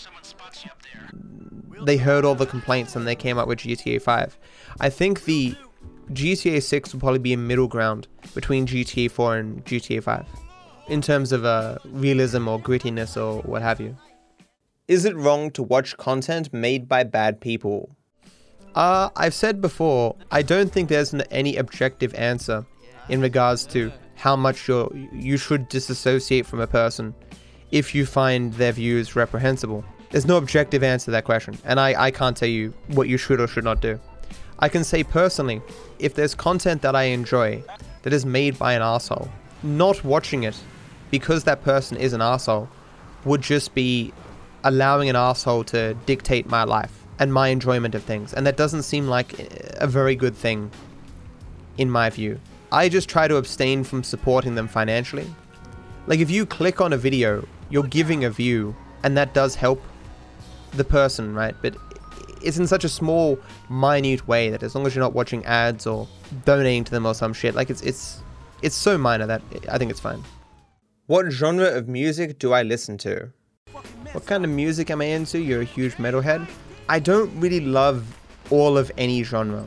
They 1.84 1.96
heard 1.96 2.24
all 2.24 2.34
the 2.34 2.46
complaints 2.46 2.94
and 2.94 3.06
they 3.06 3.16
came 3.16 3.38
up 3.38 3.48
with 3.48 3.60
GTA 3.60 4.02
5. 4.02 4.38
I 4.80 4.90
think 4.90 5.24
the 5.24 5.54
GTA 6.12 6.62
6 6.62 6.92
will 6.92 7.00
probably 7.00 7.18
be 7.18 7.32
a 7.32 7.38
middle 7.38 7.68
ground 7.68 8.08
between 8.34 8.66
GTA 8.66 9.10
4 9.10 9.36
and 9.36 9.64
GTA 9.64 10.02
5 10.02 10.26
in 10.88 11.00
terms 11.00 11.32
of 11.32 11.44
uh, 11.44 11.78
realism 11.86 12.48
or 12.48 12.60
grittiness 12.60 13.16
or 13.16 13.40
what 13.42 13.62
have 13.62 13.80
you. 13.80 13.96
Is 14.88 15.04
it 15.04 15.14
wrong 15.16 15.52
to 15.52 15.62
watch 15.62 15.96
content 15.96 16.52
made 16.52 16.88
by 16.88 17.04
bad 17.04 17.40
people? 17.40 17.94
Uh, 18.74 19.10
I've 19.14 19.34
said 19.34 19.60
before, 19.60 20.16
I 20.32 20.42
don't 20.42 20.72
think 20.72 20.88
there's 20.88 21.14
any 21.30 21.56
objective 21.56 22.12
answer 22.14 22.66
in 23.08 23.20
regards 23.20 23.64
to 23.66 23.92
how 24.16 24.34
much 24.34 24.68
you 24.68 25.08
you 25.12 25.36
should 25.36 25.68
disassociate 25.68 26.46
from 26.46 26.60
a 26.60 26.66
person 26.66 27.14
if 27.70 27.94
you 27.94 28.04
find 28.04 28.52
their 28.54 28.72
views 28.72 29.14
reprehensible. 29.14 29.84
There's 30.10 30.26
no 30.26 30.36
objective 30.36 30.82
answer 30.82 31.06
to 31.06 31.10
that 31.12 31.24
question, 31.24 31.56
and 31.64 31.78
I, 31.78 32.06
I 32.06 32.10
can't 32.10 32.36
tell 32.36 32.48
you 32.48 32.74
what 32.88 33.08
you 33.08 33.18
should 33.18 33.40
or 33.40 33.46
should 33.46 33.64
not 33.64 33.80
do. 33.80 34.00
I 34.58 34.68
can 34.68 34.82
say 34.82 35.04
personally, 35.04 35.62
if 36.00 36.14
there's 36.14 36.34
content 36.34 36.82
that 36.82 36.96
I 36.96 37.04
enjoy 37.04 37.62
that 38.02 38.12
is 38.12 38.26
made 38.26 38.58
by 38.58 38.72
an 38.74 38.82
asshole, 38.82 39.28
not 39.62 40.02
watching 40.04 40.42
it 40.42 40.58
because 41.12 41.44
that 41.44 41.62
person 41.62 41.96
is 41.96 42.12
an 42.12 42.20
asshole 42.20 42.68
would 43.24 43.42
just 43.42 43.74
be 43.74 44.12
allowing 44.64 45.08
an 45.08 45.16
asshole 45.16 45.64
to 45.64 45.94
dictate 46.06 46.46
my 46.48 46.64
life 46.64 47.04
and 47.18 47.32
my 47.32 47.48
enjoyment 47.48 47.94
of 47.94 48.02
things. 48.02 48.34
And 48.34 48.46
that 48.46 48.56
doesn't 48.56 48.82
seem 48.82 49.06
like 49.06 49.38
uh, 49.38 49.44
a 49.78 49.86
very 49.86 50.16
good 50.16 50.34
thing 50.34 50.70
in 51.78 51.90
my 51.90 52.10
view. 52.10 52.40
I 52.70 52.88
just 52.88 53.08
try 53.08 53.28
to 53.28 53.36
abstain 53.36 53.84
from 53.84 54.02
supporting 54.02 54.54
them 54.54 54.68
financially. 54.68 55.26
Like 56.06 56.20
if 56.20 56.30
you 56.30 56.46
click 56.46 56.80
on 56.80 56.92
a 56.92 56.96
video, 56.96 57.46
you're 57.70 57.84
giving 57.84 58.24
a 58.24 58.30
view 58.30 58.74
and 59.02 59.16
that 59.16 59.34
does 59.34 59.54
help 59.54 59.82
the 60.72 60.84
person, 60.84 61.34
right? 61.34 61.54
But 61.60 61.76
it's 62.42 62.58
in 62.58 62.66
such 62.66 62.84
a 62.84 62.88
small, 62.88 63.38
minute 63.68 64.26
way 64.26 64.50
that 64.50 64.62
as 64.62 64.74
long 64.74 64.86
as 64.86 64.94
you're 64.94 65.04
not 65.04 65.12
watching 65.12 65.44
ads 65.44 65.86
or 65.86 66.08
donating 66.44 66.84
to 66.84 66.90
them 66.90 67.06
or 67.06 67.14
some 67.14 67.32
shit, 67.32 67.54
like 67.54 67.70
it's 67.70 67.82
it's 67.82 68.22
it's 68.62 68.74
so 68.74 68.96
minor 68.96 69.26
that 69.26 69.42
I 69.68 69.78
think 69.78 69.90
it's 69.90 70.00
fine. 70.00 70.22
What 71.06 71.30
genre 71.30 71.66
of 71.66 71.88
music 71.88 72.38
do 72.38 72.52
I 72.52 72.62
listen 72.62 72.96
to? 72.98 73.32
What 74.12 74.26
kind 74.26 74.44
of 74.44 74.50
music 74.50 74.90
am 74.90 75.00
I 75.00 75.06
into? 75.06 75.38
You're 75.40 75.62
a 75.62 75.64
huge 75.64 75.94
metalhead. 75.94 76.46
I 76.86 76.98
don't 76.98 77.34
really 77.40 77.60
love 77.60 78.04
all 78.50 78.76
of 78.76 78.92
any 78.98 79.22
genre. 79.22 79.66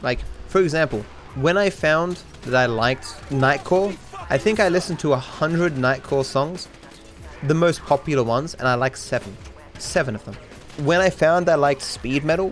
Like, 0.00 0.20
for 0.48 0.62
example, 0.62 1.04
when 1.34 1.58
I 1.58 1.68
found 1.68 2.22
that 2.44 2.54
I 2.54 2.64
liked 2.64 3.04
Nightcore, 3.28 3.94
I 4.30 4.38
think 4.38 4.60
I 4.60 4.70
listened 4.70 4.98
to 5.00 5.12
a 5.12 5.18
hundred 5.18 5.74
Nightcore 5.74 6.24
songs, 6.24 6.68
the 7.42 7.52
most 7.52 7.82
popular 7.82 8.22
ones, 8.22 8.54
and 8.54 8.66
I 8.66 8.76
liked 8.76 8.96
seven. 8.96 9.36
Seven 9.78 10.14
of 10.14 10.24
them. 10.24 10.36
When 10.86 11.02
I 11.02 11.10
found 11.10 11.44
that 11.46 11.52
I 11.52 11.56
liked 11.56 11.82
speed 11.82 12.24
metal, 12.24 12.50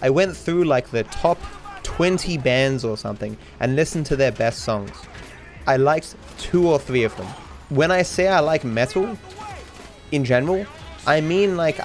I 0.00 0.08
went 0.08 0.34
through 0.34 0.64
like 0.64 0.90
the 0.90 1.04
top 1.04 1.38
20 1.82 2.38
bands 2.38 2.82
or 2.82 2.96
something 2.96 3.36
and 3.60 3.76
listened 3.76 4.06
to 4.06 4.16
their 4.16 4.32
best 4.32 4.60
songs. 4.60 4.92
I 5.66 5.76
liked 5.76 6.16
two 6.38 6.66
or 6.66 6.78
three 6.78 7.04
of 7.04 7.14
them. 7.18 7.26
When 7.68 7.90
I 7.90 8.00
say 8.00 8.28
I 8.28 8.40
like 8.40 8.64
metal, 8.64 9.18
in 10.12 10.24
general, 10.24 10.64
I 11.08 11.22
mean 11.22 11.56
like, 11.56 11.80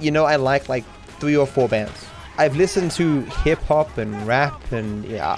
you 0.00 0.12
know, 0.12 0.24
I 0.24 0.36
like 0.36 0.68
like 0.68 0.84
three 1.18 1.36
or 1.36 1.46
four 1.46 1.68
bands. 1.68 2.06
I've 2.38 2.56
listened 2.56 2.92
to 2.92 3.22
hip 3.42 3.58
hop 3.62 3.98
and 3.98 4.14
rap 4.24 4.70
and 4.70 5.04
yeah, 5.04 5.34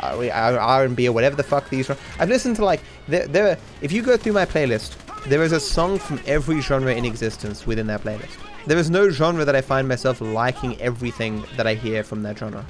R 0.60 0.84
and 0.84 0.94
B 0.94 1.08
or 1.08 1.12
whatever 1.12 1.34
the 1.34 1.42
fuck 1.42 1.70
these. 1.70 1.88
Are. 1.88 1.96
I've 2.18 2.28
listened 2.28 2.56
to 2.56 2.64
like 2.64 2.82
there. 3.08 3.26
There, 3.26 3.58
if 3.80 3.90
you 3.90 4.02
go 4.02 4.18
through 4.18 4.34
my 4.34 4.44
playlist, 4.44 4.96
there 5.26 5.42
is 5.42 5.52
a 5.52 5.60
song 5.60 5.98
from 5.98 6.20
every 6.26 6.60
genre 6.60 6.94
in 6.94 7.06
existence 7.06 7.66
within 7.66 7.86
that 7.86 8.02
playlist. 8.02 8.36
There 8.66 8.76
is 8.76 8.90
no 8.90 9.08
genre 9.08 9.46
that 9.46 9.56
I 9.56 9.62
find 9.62 9.88
myself 9.88 10.20
liking 10.20 10.78
everything 10.78 11.42
that 11.56 11.66
I 11.66 11.72
hear 11.72 12.04
from 12.04 12.22
that 12.24 12.38
genre. 12.38 12.66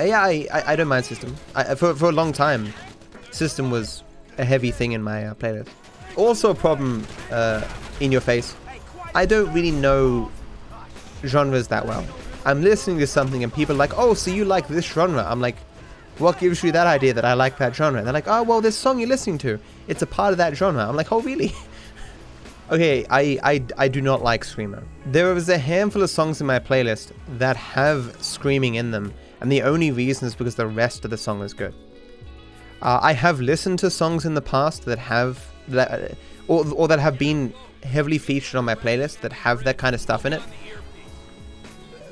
Yeah, 0.00 0.22
I, 0.22 0.48
I, 0.52 0.72
I, 0.72 0.76
don't 0.76 0.88
mind 0.88 1.04
System. 1.04 1.36
I, 1.54 1.76
for, 1.76 1.94
for 1.94 2.08
a 2.08 2.12
long 2.12 2.32
time, 2.32 2.72
System 3.30 3.70
was 3.70 4.02
a 4.38 4.44
heavy 4.44 4.72
thing 4.72 4.92
in 4.92 5.02
my 5.02 5.26
uh, 5.26 5.34
playlist. 5.34 5.68
Also 6.16 6.50
a 6.50 6.54
problem 6.54 7.06
uh, 7.30 7.62
in 8.00 8.10
your 8.10 8.20
face. 8.20 8.56
I 9.18 9.26
don't 9.26 9.52
really 9.52 9.72
know 9.72 10.30
genres 11.26 11.66
that 11.68 11.84
well. 11.84 12.06
I'm 12.44 12.62
listening 12.62 13.00
to 13.00 13.06
something 13.08 13.42
and 13.42 13.52
people 13.52 13.74
are 13.74 13.78
like, 13.78 13.98
oh, 13.98 14.14
so 14.14 14.30
you 14.30 14.44
like 14.44 14.68
this 14.68 14.84
genre? 14.84 15.26
I'm 15.28 15.40
like, 15.40 15.56
what 16.18 16.38
gives 16.38 16.62
you 16.62 16.70
that 16.70 16.86
idea 16.86 17.12
that 17.14 17.24
I 17.24 17.34
like 17.34 17.58
that 17.58 17.74
genre? 17.74 17.98
And 17.98 18.06
they're 18.06 18.14
like, 18.14 18.28
oh, 18.28 18.44
well, 18.44 18.60
this 18.60 18.76
song 18.76 19.00
you're 19.00 19.08
listening 19.08 19.38
to, 19.38 19.58
it's 19.88 20.02
a 20.02 20.06
part 20.06 20.30
of 20.30 20.38
that 20.38 20.56
genre. 20.56 20.88
I'm 20.88 20.94
like, 20.94 21.10
oh, 21.10 21.20
really? 21.20 21.52
okay, 22.70 23.04
I, 23.10 23.40
I, 23.42 23.64
I 23.76 23.88
do 23.88 24.00
not 24.00 24.22
like 24.22 24.44
Screamo. 24.44 24.84
There 25.06 25.36
is 25.36 25.48
a 25.48 25.58
handful 25.58 26.04
of 26.04 26.10
songs 26.10 26.40
in 26.40 26.46
my 26.46 26.60
playlist 26.60 27.10
that 27.38 27.56
have 27.56 28.22
screaming 28.22 28.76
in 28.76 28.92
them, 28.92 29.12
and 29.40 29.50
the 29.50 29.62
only 29.62 29.90
reason 29.90 30.28
is 30.28 30.36
because 30.36 30.54
the 30.54 30.68
rest 30.68 31.04
of 31.04 31.10
the 31.10 31.18
song 31.18 31.42
is 31.42 31.52
good. 31.54 31.74
Uh, 32.82 33.00
I 33.02 33.14
have 33.14 33.40
listened 33.40 33.80
to 33.80 33.90
songs 33.90 34.26
in 34.26 34.34
the 34.34 34.42
past 34.42 34.84
that 34.84 35.00
have 35.00 35.44
that, 35.66 36.16
or, 36.46 36.64
or 36.72 36.86
that 36.86 37.00
have 37.00 37.18
been 37.18 37.52
heavily 37.82 38.18
featured 38.18 38.56
on 38.56 38.64
my 38.64 38.74
playlist 38.74 39.20
that 39.20 39.32
have 39.32 39.64
that 39.64 39.78
kind 39.78 39.94
of 39.94 40.00
stuff 40.00 40.26
in 40.26 40.32
it. 40.32 40.42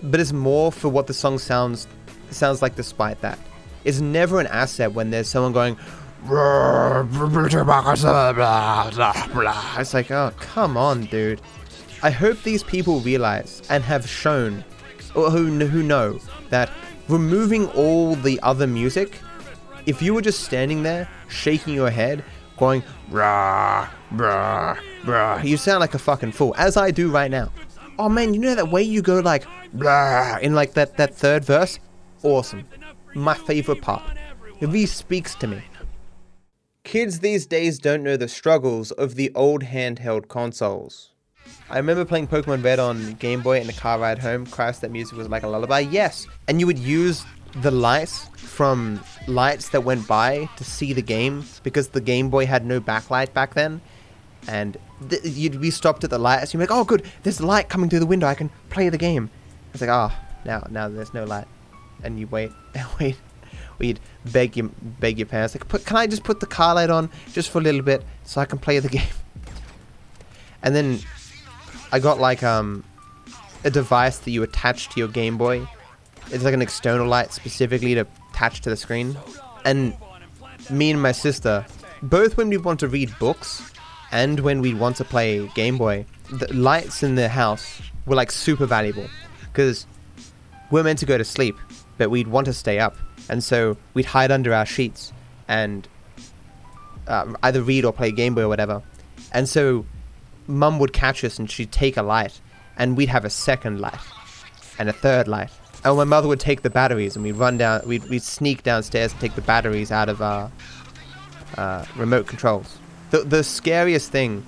But 0.02 0.20
it's 0.20 0.32
more 0.32 0.70
for 0.72 0.88
what 0.88 1.06
the 1.06 1.14
song 1.14 1.38
sounds 1.38 1.86
sounds 2.30 2.62
like 2.62 2.74
despite 2.74 3.20
that. 3.20 3.38
It's 3.84 4.00
never 4.00 4.40
an 4.40 4.48
asset 4.48 4.92
when 4.92 5.10
there's 5.10 5.28
someone 5.28 5.52
going 5.52 5.76
it's 9.78 9.94
like, 9.94 10.10
oh, 10.10 10.32
come 10.38 10.76
on, 10.76 11.04
dude. 11.04 11.40
I 12.02 12.10
hope 12.10 12.42
these 12.42 12.62
people 12.62 13.00
realize 13.00 13.62
and 13.70 13.84
have 13.84 14.08
shown, 14.08 14.64
or 15.14 15.30
who, 15.30 15.46
who 15.66 15.82
know, 15.82 16.18
that 16.50 16.70
removing 17.08 17.68
all 17.70 18.16
the 18.16 18.40
other 18.42 18.66
music, 18.66 19.20
if 19.86 20.02
you 20.02 20.14
were 20.14 20.22
just 20.22 20.40
standing 20.44 20.82
there 20.82 21.08
shaking 21.28 21.74
your 21.74 21.90
head, 21.90 22.24
going, 22.56 22.82
rah, 23.10 23.88
rah, 24.12 24.76
bruh. 25.02 25.44
you 25.44 25.56
sound 25.56 25.80
like 25.80 25.94
a 25.94 25.98
fucking 25.98 26.32
fool, 26.32 26.54
as 26.58 26.76
I 26.76 26.90
do 26.90 27.10
right 27.10 27.30
now. 27.30 27.50
Oh 27.98 28.08
man, 28.08 28.34
you 28.34 28.40
know 28.40 28.54
that 28.54 28.70
way 28.70 28.82
you 28.82 29.02
go 29.02 29.20
like, 29.20 29.44
bruh, 29.74 30.40
in 30.40 30.54
like 30.54 30.74
that, 30.74 30.96
that 30.96 31.14
third 31.14 31.44
verse? 31.44 31.78
Awesome. 32.22 32.64
My 33.14 33.34
favorite 33.34 33.80
part. 33.80 34.02
It 34.60 34.66
really 34.66 34.86
speaks 34.86 35.34
to 35.36 35.46
me. 35.46 35.62
Kids 36.84 37.20
these 37.20 37.46
days 37.46 37.78
don't 37.78 38.02
know 38.02 38.16
the 38.16 38.28
struggles 38.28 38.92
of 38.92 39.16
the 39.16 39.32
old 39.34 39.64
handheld 39.64 40.28
consoles. 40.28 41.10
I 41.68 41.78
remember 41.78 42.04
playing 42.04 42.28
Pokemon 42.28 42.62
Red 42.62 42.78
on 42.78 43.14
Game 43.14 43.42
Boy 43.42 43.60
in 43.60 43.66
the 43.66 43.72
car 43.72 43.98
ride 43.98 44.18
home. 44.18 44.46
Christ, 44.46 44.82
that 44.82 44.90
music 44.90 45.16
was 45.16 45.28
like 45.28 45.42
a 45.42 45.48
lullaby. 45.48 45.80
Yes, 45.80 46.26
and 46.48 46.60
you 46.60 46.66
would 46.66 46.78
use 46.78 47.24
the 47.56 47.70
lights 47.70 48.28
from 48.36 49.00
lights 49.26 49.70
that 49.70 49.82
went 49.82 50.06
by 50.06 50.48
to 50.56 50.64
see 50.64 50.92
the 50.92 51.02
game 51.02 51.44
because 51.62 51.88
the 51.88 52.00
Game 52.00 52.30
Boy 52.30 52.46
had 52.46 52.64
no 52.64 52.80
backlight 52.80 53.32
back 53.32 53.54
then. 53.54 53.80
And 54.48 54.76
th- 55.08 55.24
you'd 55.24 55.60
be 55.60 55.70
stopped 55.70 56.04
at 56.04 56.10
the 56.10 56.18
light. 56.18 56.42
You'd 56.52 56.58
be 56.58 56.64
like, 56.64 56.70
"Oh, 56.70 56.84
good, 56.84 57.04
there's 57.22 57.40
light 57.40 57.68
coming 57.68 57.90
through 57.90 58.00
the 58.00 58.06
window. 58.06 58.26
I 58.26 58.34
can 58.34 58.50
play 58.70 58.88
the 58.88 58.98
game." 58.98 59.30
It's 59.72 59.80
like, 59.80 59.90
"Ah, 59.90 60.12
oh, 60.12 60.38
now, 60.44 60.66
now 60.70 60.88
there's 60.88 61.12
no 61.12 61.24
light," 61.24 61.46
and 62.02 62.18
you 62.18 62.26
wait 62.28 62.52
and 62.74 62.86
wait 63.00 63.16
or 63.78 63.86
you'd 63.86 64.00
beg 64.24 64.56
your 64.56 64.70
beg 64.80 65.18
your 65.18 65.26
parents 65.26 65.54
like, 65.54 65.68
"Put 65.68 65.84
can 65.84 65.96
I 65.96 66.06
just 66.06 66.24
put 66.24 66.40
the 66.40 66.46
car 66.46 66.74
light 66.74 66.90
on 66.90 67.10
just 67.32 67.50
for 67.50 67.58
a 67.58 67.62
little 67.62 67.82
bit 67.82 68.04
so 68.24 68.40
I 68.40 68.44
can 68.44 68.58
play 68.58 68.78
the 68.78 68.88
game?" 68.98 69.02
And 70.62 70.74
then 70.74 71.00
I 71.92 71.98
got 71.98 72.18
like 72.18 72.42
um 72.42 72.84
a 73.64 73.70
device 73.70 74.18
that 74.18 74.30
you 74.30 74.42
attach 74.42 74.88
to 74.90 75.00
your 75.00 75.08
Game 75.08 75.36
Boy. 75.36 75.66
It's 76.30 76.44
like 76.44 76.54
an 76.54 76.62
external 76.62 77.06
light 77.06 77.32
specifically 77.32 77.94
to 77.94 78.06
attach 78.30 78.60
to 78.62 78.70
the 78.70 78.76
screen. 78.76 79.16
And 79.64 79.96
me 80.70 80.90
and 80.90 81.00
my 81.00 81.12
sister, 81.12 81.64
both 82.02 82.36
when 82.36 82.48
we 82.48 82.56
want 82.56 82.80
to 82.80 82.88
read 82.88 83.16
books 83.18 83.72
and 84.12 84.40
when 84.40 84.60
we'd 84.60 84.78
want 84.78 84.96
to 84.96 85.04
play 85.04 85.46
Game 85.54 85.78
Boy, 85.78 86.06
the 86.30 86.52
lights 86.52 87.02
in 87.02 87.14
the 87.14 87.28
house 87.28 87.80
were 88.06 88.14
like 88.14 88.30
super 88.30 88.66
valuable 88.66 89.06
because 89.52 89.86
we're 90.70 90.82
meant 90.82 90.98
to 91.00 91.06
go 91.06 91.18
to 91.18 91.24
sleep, 91.24 91.56
but 91.98 92.10
we'd 92.10 92.28
want 92.28 92.46
to 92.46 92.52
stay 92.52 92.78
up. 92.78 92.96
And 93.28 93.42
so 93.42 93.76
we'd 93.94 94.06
hide 94.06 94.30
under 94.30 94.54
our 94.54 94.66
sheets 94.66 95.12
and 95.48 95.88
uh, 97.06 97.32
either 97.42 97.62
read 97.62 97.84
or 97.84 97.92
play 97.92 98.12
Game 98.12 98.34
Boy 98.34 98.42
or 98.42 98.48
whatever. 98.48 98.82
And 99.32 99.48
so 99.48 99.84
mum 100.46 100.78
would 100.78 100.92
catch 100.92 101.24
us 101.24 101.38
and 101.38 101.50
she'd 101.50 101.72
take 101.72 101.96
a 101.96 102.02
light 102.02 102.40
and 102.76 102.96
we'd 102.96 103.08
have 103.08 103.24
a 103.24 103.30
second 103.30 103.80
light 103.80 103.98
and 104.78 104.88
a 104.88 104.92
third 104.92 105.28
light. 105.28 105.50
And 105.84 105.96
my 105.96 106.04
mother 106.04 106.28
would 106.28 106.40
take 106.40 106.62
the 106.62 106.70
batteries 106.70 107.16
and 107.16 107.24
we'd 107.24 107.36
run 107.36 107.58
down, 107.58 107.82
we'd, 107.86 108.04
we'd 108.08 108.22
sneak 108.22 108.62
downstairs 108.62 109.12
and 109.12 109.20
take 109.20 109.34
the 109.34 109.42
batteries 109.42 109.90
out 109.92 110.08
of 110.08 110.22
our 110.22 110.50
uh, 111.56 111.84
remote 111.96 112.26
controls. 112.26 112.78
The, 113.10 113.20
the 113.20 113.44
scariest 113.44 114.10
thing 114.10 114.44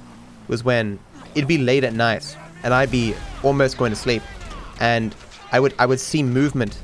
was 0.48 0.64
when 0.64 0.98
it'd 1.34 1.48
be 1.48 1.58
late 1.58 1.84
at 1.84 1.92
night 1.92 2.36
and 2.62 2.74
I'd 2.74 2.90
be 2.90 3.14
almost 3.42 3.78
going 3.78 3.90
to 3.90 3.96
sleep 3.96 4.22
and 4.80 5.14
I 5.52 5.60
would, 5.60 5.74
I 5.78 5.86
would 5.86 6.00
see 6.00 6.22
movement 6.22 6.78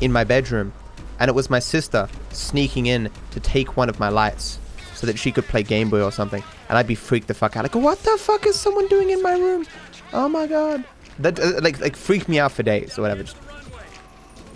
in 0.00 0.12
my 0.12 0.24
bedroom 0.24 0.72
and 1.18 1.28
it 1.28 1.34
was 1.34 1.48
my 1.50 1.58
sister 1.58 2.08
sneaking 2.30 2.86
in 2.86 3.10
to 3.30 3.40
take 3.40 3.76
one 3.76 3.88
of 3.88 4.00
my 4.00 4.08
lights 4.08 4.58
so 4.94 5.06
that 5.06 5.18
she 5.18 5.32
could 5.32 5.44
play 5.44 5.62
Game 5.62 5.90
Boy 5.90 6.02
or 6.02 6.12
something, 6.12 6.42
and 6.68 6.78
I'd 6.78 6.86
be 6.86 6.94
freaked 6.94 7.28
the 7.28 7.34
fuck 7.34 7.56
out. 7.56 7.64
Like, 7.64 7.74
what 7.74 7.98
the 8.00 8.16
fuck 8.18 8.46
is 8.46 8.58
someone 8.58 8.88
doing 8.88 9.10
in 9.10 9.20
my 9.22 9.34
room? 9.34 9.66
Oh 10.12 10.28
my 10.28 10.46
god, 10.46 10.84
that 11.18 11.38
uh, 11.38 11.60
like 11.60 11.80
like 11.80 11.96
freaked 11.96 12.28
me 12.28 12.38
out 12.38 12.52
for 12.52 12.62
days 12.62 12.98
or 12.98 13.02
whatever. 13.02 13.24
Just 13.24 13.36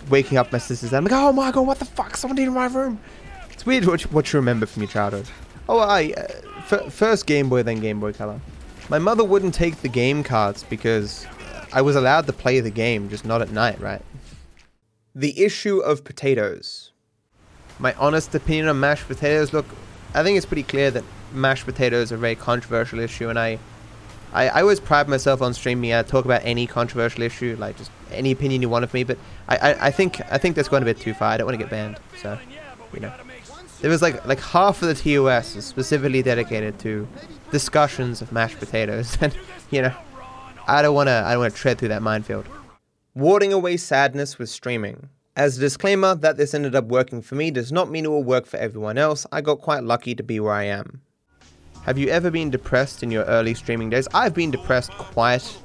waking 0.09 0.37
up 0.37 0.51
my 0.51 0.57
sisters, 0.57 0.91
and 0.91 0.97
I'm 0.97 1.03
like, 1.03 1.13
oh 1.13 1.31
my 1.31 1.51
god, 1.51 1.67
what 1.67 1.79
the 1.79 1.85
fuck? 1.85 2.17
Someone 2.17 2.39
in 2.39 2.53
my 2.53 2.67
room. 2.67 2.99
It's 3.51 3.65
weird 3.65 3.85
what 3.85 4.03
you, 4.03 4.09
what 4.09 4.31
you 4.31 4.39
remember 4.39 4.65
from 4.65 4.83
your 4.83 4.91
childhood. 4.91 5.29
Oh, 5.67 5.79
I 5.79 6.13
uh, 6.17 6.27
f- 6.59 6.91
first 6.93 7.25
Game 7.25 7.49
Boy, 7.49 7.63
then 7.63 7.79
Game 7.79 7.99
Boy 7.99 8.13
Color. 8.13 8.39
My 8.89 8.99
mother 8.99 9.23
wouldn't 9.23 9.53
take 9.53 9.81
the 9.81 9.89
game 9.89 10.23
cards 10.23 10.63
because 10.63 11.25
I 11.71 11.81
was 11.81 11.95
allowed 11.95 12.25
to 12.27 12.33
play 12.33 12.59
the 12.59 12.71
game, 12.71 13.09
just 13.09 13.25
not 13.25 13.41
at 13.41 13.51
night, 13.51 13.79
right? 13.79 14.01
The 15.13 15.39
issue 15.43 15.79
of 15.79 16.03
potatoes. 16.03 16.91
My 17.77 17.93
honest 17.93 18.33
opinion 18.33 18.67
on 18.67 18.79
mashed 18.79 19.07
potatoes 19.07 19.53
look, 19.53 19.65
I 20.13 20.23
think 20.23 20.37
it's 20.37 20.45
pretty 20.45 20.63
clear 20.63 20.91
that 20.91 21.03
mashed 21.33 21.65
potatoes 21.65 22.11
are 22.11 22.15
a 22.15 22.17
very 22.17 22.35
controversial 22.35 22.99
issue, 22.99 23.29
and 23.29 23.37
I, 23.37 23.59
I, 24.33 24.49
I 24.49 24.61
always 24.61 24.79
pride 24.79 25.07
myself 25.07 25.41
on 25.41 25.53
streaming. 25.53 25.93
I 25.93 26.01
talk 26.01 26.25
about 26.25 26.41
any 26.43 26.65
controversial 26.65 27.21
issue, 27.23 27.55
like 27.59 27.77
just 27.77 27.91
any 28.11 28.31
opinion 28.31 28.61
you 28.61 28.69
want 28.69 28.83
of 28.83 28.93
me. 28.93 29.03
But 29.03 29.17
I, 29.47 29.57
I, 29.57 29.85
I 29.87 29.91
think 29.91 30.19
I 30.31 30.37
think 30.37 30.55
that's 30.55 30.67
going 30.67 30.81
a 30.81 30.85
bit 30.85 30.99
too 30.99 31.13
far. 31.13 31.29
I 31.29 31.37
don't 31.37 31.45
want 31.45 31.57
to 31.59 31.63
get 31.63 31.69
banned, 31.69 31.99
so 32.21 32.37
you 32.93 32.99
know. 32.99 33.13
There 33.81 33.89
was 33.89 34.01
like 34.01 34.25
like 34.25 34.39
half 34.41 34.81
of 34.81 34.89
the 34.89 34.95
TOS 34.95 35.55
is 35.55 35.65
specifically 35.65 36.21
dedicated 36.21 36.79
to 36.79 37.07
discussions 37.51 38.21
of 38.21 38.31
mashed 38.31 38.59
potatoes, 38.59 39.17
and 39.21 39.35
you 39.71 39.81
know, 39.81 39.93
I 40.67 40.81
don't 40.81 40.95
want 40.95 41.07
to 41.07 41.23
I 41.25 41.31
don't 41.31 41.41
want 41.41 41.53
to 41.53 41.59
tread 41.59 41.77
through 41.77 41.89
that 41.89 42.01
minefield. 42.01 42.45
Warding 43.15 43.53
away 43.53 43.77
sadness 43.77 44.37
with 44.37 44.49
streaming. 44.49 45.09
As 45.35 45.57
a 45.57 45.61
disclaimer, 45.61 46.15
that 46.15 46.35
this 46.35 46.53
ended 46.53 46.75
up 46.75 46.85
working 46.85 47.21
for 47.21 47.35
me 47.35 47.49
does 47.49 47.71
not 47.71 47.89
mean 47.89 48.03
it 48.03 48.09
will 48.09 48.23
work 48.23 48.45
for 48.45 48.57
everyone 48.57 48.97
else. 48.97 49.25
I 49.31 49.39
got 49.39 49.61
quite 49.61 49.83
lucky 49.83 50.13
to 50.15 50.23
be 50.23 50.39
where 50.41 50.53
I 50.53 50.65
am. 50.65 51.01
Have 51.83 51.97
you 51.97 52.09
ever 52.09 52.29
been 52.29 52.49
depressed 52.49 53.03
in 53.03 53.09
your 53.09 53.23
early 53.23 53.53
streaming 53.53 53.89
days? 53.89 54.07
I've 54.13 54.33
been 54.33 54.51
depressed 54.51 54.91
quite 54.91 55.57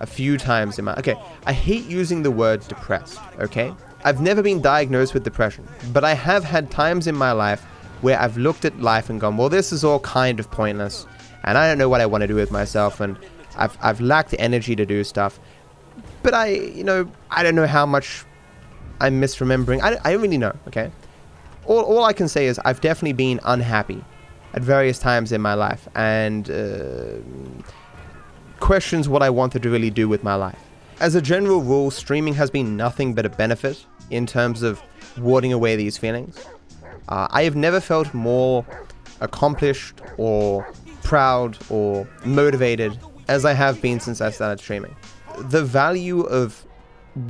a 0.00 0.06
few 0.06 0.36
times 0.36 0.78
in 0.78 0.84
my. 0.84 0.94
Okay, 0.96 1.16
I 1.46 1.54
hate 1.54 1.86
using 1.86 2.22
the 2.22 2.30
word 2.30 2.60
depressed, 2.68 3.18
okay? 3.38 3.72
I've 4.04 4.20
never 4.20 4.42
been 4.42 4.60
diagnosed 4.60 5.14
with 5.14 5.24
depression, 5.24 5.68
but 5.92 6.04
I 6.04 6.14
have 6.14 6.44
had 6.44 6.70
times 6.70 7.06
in 7.06 7.14
my 7.14 7.32
life 7.32 7.62
where 8.00 8.18
I've 8.18 8.36
looked 8.36 8.64
at 8.64 8.80
life 8.80 9.10
and 9.10 9.20
gone, 9.20 9.36
well, 9.36 9.48
this 9.48 9.72
is 9.72 9.84
all 9.84 10.00
kind 10.00 10.40
of 10.40 10.50
pointless, 10.50 11.06
and 11.44 11.58
I 11.58 11.68
don't 11.68 11.78
know 11.78 11.88
what 11.88 12.00
I 12.00 12.06
want 12.06 12.22
to 12.22 12.28
do 12.28 12.34
with 12.34 12.50
myself, 12.50 13.00
and 13.00 13.16
I've, 13.56 13.76
I've 13.82 14.00
lacked 14.00 14.34
energy 14.38 14.74
to 14.76 14.86
do 14.86 15.04
stuff. 15.04 15.38
But 16.22 16.34
I, 16.34 16.46
you 16.48 16.84
know, 16.84 17.10
I 17.30 17.42
don't 17.42 17.54
know 17.54 17.66
how 17.66 17.84
much 17.84 18.24
I'm 19.00 19.20
misremembering. 19.20 19.82
I, 19.82 19.98
I 20.04 20.12
don't 20.12 20.22
really 20.22 20.38
know, 20.38 20.56
okay? 20.68 20.90
All, 21.66 21.82
all 21.82 22.04
I 22.04 22.12
can 22.12 22.28
say 22.28 22.46
is 22.46 22.58
I've 22.64 22.80
definitely 22.80 23.12
been 23.12 23.40
unhappy 23.44 24.02
at 24.54 24.62
various 24.62 24.98
times 24.98 25.32
in 25.32 25.40
my 25.40 25.54
life 25.54 25.88
and 25.94 26.50
uh, 26.50 27.16
questions 28.60 29.08
what 29.08 29.22
I 29.22 29.30
wanted 29.30 29.62
to 29.62 29.70
really 29.70 29.90
do 29.90 30.08
with 30.08 30.24
my 30.24 30.34
life. 30.34 30.58
As 31.00 31.14
a 31.14 31.22
general 31.22 31.62
rule, 31.62 31.90
streaming 31.90 32.34
has 32.34 32.50
been 32.50 32.76
nothing 32.76 33.14
but 33.14 33.24
a 33.24 33.30
benefit 33.30 33.86
in 34.10 34.26
terms 34.26 34.62
of 34.62 34.82
warding 35.16 35.50
away 35.50 35.74
these 35.74 35.96
feelings. 35.96 36.44
Uh, 37.08 37.26
I 37.30 37.44
have 37.44 37.56
never 37.56 37.80
felt 37.80 38.12
more 38.12 38.66
accomplished 39.22 39.94
or 40.18 40.70
proud 41.02 41.56
or 41.70 42.06
motivated 42.26 42.98
as 43.28 43.46
I 43.46 43.54
have 43.54 43.80
been 43.80 43.98
since 43.98 44.20
I 44.20 44.30
started 44.30 44.60
streaming. 44.60 44.94
The 45.38 45.64
value 45.64 46.20
of 46.20 46.66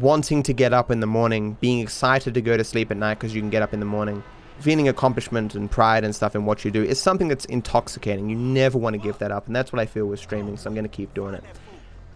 wanting 0.00 0.42
to 0.42 0.52
get 0.52 0.72
up 0.72 0.90
in 0.90 0.98
the 0.98 1.06
morning, 1.06 1.56
being 1.60 1.78
excited 1.78 2.34
to 2.34 2.40
go 2.40 2.56
to 2.56 2.64
sleep 2.64 2.90
at 2.90 2.96
night 2.96 3.20
because 3.20 3.36
you 3.36 3.40
can 3.40 3.50
get 3.50 3.62
up 3.62 3.72
in 3.72 3.78
the 3.78 3.86
morning, 3.86 4.24
feeling 4.58 4.88
accomplishment 4.88 5.54
and 5.54 5.70
pride 5.70 6.02
and 6.02 6.12
stuff 6.12 6.34
in 6.34 6.44
what 6.44 6.64
you 6.64 6.72
do 6.72 6.82
is 6.82 7.00
something 7.00 7.28
that's 7.28 7.44
intoxicating. 7.44 8.28
You 8.28 8.36
never 8.36 8.78
want 8.78 8.94
to 8.94 8.98
give 8.98 9.18
that 9.18 9.30
up, 9.30 9.46
and 9.46 9.54
that's 9.54 9.72
what 9.72 9.78
I 9.78 9.86
feel 9.86 10.06
with 10.06 10.18
streaming, 10.18 10.56
so 10.56 10.68
I'm 10.68 10.74
going 10.74 10.82
to 10.82 10.88
keep 10.88 11.14
doing 11.14 11.34
it. 11.34 11.44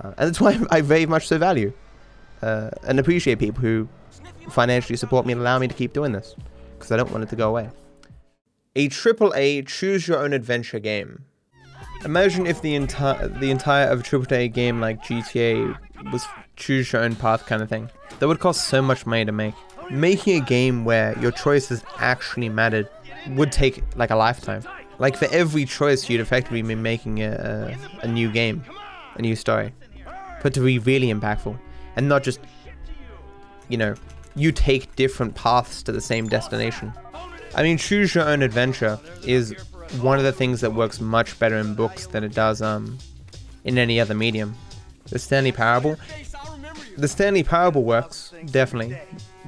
Uh, 0.01 0.13
and 0.19 0.29
that's 0.29 0.41
why 0.41 0.59
I 0.71 0.81
very 0.81 1.07
much 1.07 1.29
so 1.29 1.39
value 1.39 1.73
uh, 2.43 2.71
and 2.87 2.99
appreciate 2.99 3.39
people 3.39 3.63
who 3.63 3.89
financially 4.51 4.97
support 4.97 5.27
me 5.27 5.33
and 5.33 5.41
allow 5.41 5.59
me 5.59 5.69
to 5.69 5.75
keep 5.75 5.93
doing 5.93 6.13
this 6.13 6.35
because 6.75 6.93
I 6.93 6.97
don't 6.97 7.11
want 7.11 7.25
it 7.25 7.31
to 7.31 7.37
go 7.37 7.49
away. 7.49 7.71
A 8.77 8.89
AAA 8.89 9.67
choose 9.67 10.09
your 10.09 10.19
own 10.19 10.33
adventure 10.33 10.79
game. 10.79 11.25
Imagine 12.05 12.47
if 12.47 12.61
the 12.61 12.75
entire 12.75 13.29
the 13.29 13.51
entire 13.51 13.87
of 13.87 14.01
a 14.01 14.03
AAA 14.03 14.53
game 14.53 14.81
like 14.81 15.03
GTA 15.05 16.13
was 16.13 16.27
choose 16.57 16.93
your 16.93 17.03
own 17.03 17.15
path 17.17 17.47
kind 17.47 17.63
of 17.63 17.69
thing. 17.69 17.89
That 18.19 18.29
would 18.29 18.41
cost 18.41 18.69
so 18.69 18.83
much 18.83 19.07
money 19.07 19.25
to 19.25 19.33
make. 19.33 19.55
Making 19.91 20.43
a 20.43 20.45
game 20.45 20.85
where 20.85 21.19
your 21.19 21.31
choices 21.31 21.83
actually 21.99 22.49
mattered 22.49 22.89
would 23.31 23.53
take 23.53 23.83
like 23.97 24.11
a 24.11 24.17
lifetime. 24.17 24.63
Like 24.99 25.17
for 25.17 25.27
every 25.27 25.65
choice, 25.65 26.09
you'd 26.09 26.21
effectively 26.21 26.63
be 26.63 26.75
making 26.75 27.23
a, 27.23 27.77
a, 28.03 28.07
a 28.07 28.09
new 28.09 28.31
game, 28.31 28.65
a 29.15 29.23
new 29.23 29.37
story, 29.37 29.73
but 30.45 30.53
to 30.53 30.61
be 30.61 30.79
really 30.79 31.07
impactful 31.07 31.59
and 31.97 32.07
not 32.07 32.23
just, 32.23 32.39
you 33.71 33.79
know, 33.79 33.95
you 34.37 34.53
take 34.53 34.95
different 34.95 35.35
paths 35.35 35.83
to 35.83 35.91
the 35.91 36.03
same 36.03 36.29
destination. 36.29 36.93
I 37.55 37.63
mean, 37.63 37.79
choose 37.79 38.15
your 38.15 38.29
own 38.29 38.43
adventure 38.43 39.01
is 39.27 39.55
one 40.03 40.19
of 40.19 40.25
the 40.25 40.33
things 40.33 40.61
that 40.61 40.75
works 40.75 41.01
much 41.01 41.39
better 41.39 41.57
in 41.57 41.75
books 41.75 42.09
than 42.09 42.25
it 42.25 42.35
does 42.35 42.61
um, 42.61 42.99
in 43.65 43.79
any 43.79 43.99
other 43.99 44.15
medium. 44.15 44.55
The 45.09 45.19
Stanley 45.19 45.53
Parable, 45.53 45.97
the 46.99 47.09
Stanley 47.09 47.43
Parable 47.43 47.83
works 47.83 48.35
definitely, 48.51 48.99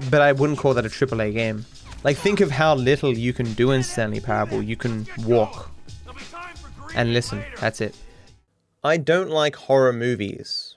but 0.09 0.23
I 0.23 0.33
wouldn't 0.33 0.59
call 0.59 0.73
that 0.75 0.87
a 0.87 0.89
AAA 0.89 1.35
game. 1.35 1.67
Like, 2.05 2.17
think 2.17 2.41
of 2.41 2.51
how 2.51 2.75
little 2.75 3.13
you 3.13 3.35
can 3.35 3.53
do 3.53 3.73
in 3.73 3.83
Stanley 3.83 4.21
Parable. 4.21 4.63
You 4.63 4.77
can 4.77 5.07
walk 5.27 5.71
and 6.95 7.13
listen. 7.13 7.45
That's 7.61 7.83
it. 7.83 7.95
I 8.83 8.97
don't 8.97 9.29
like 9.31 9.57
horror 9.57 9.93
movies. 9.93 10.76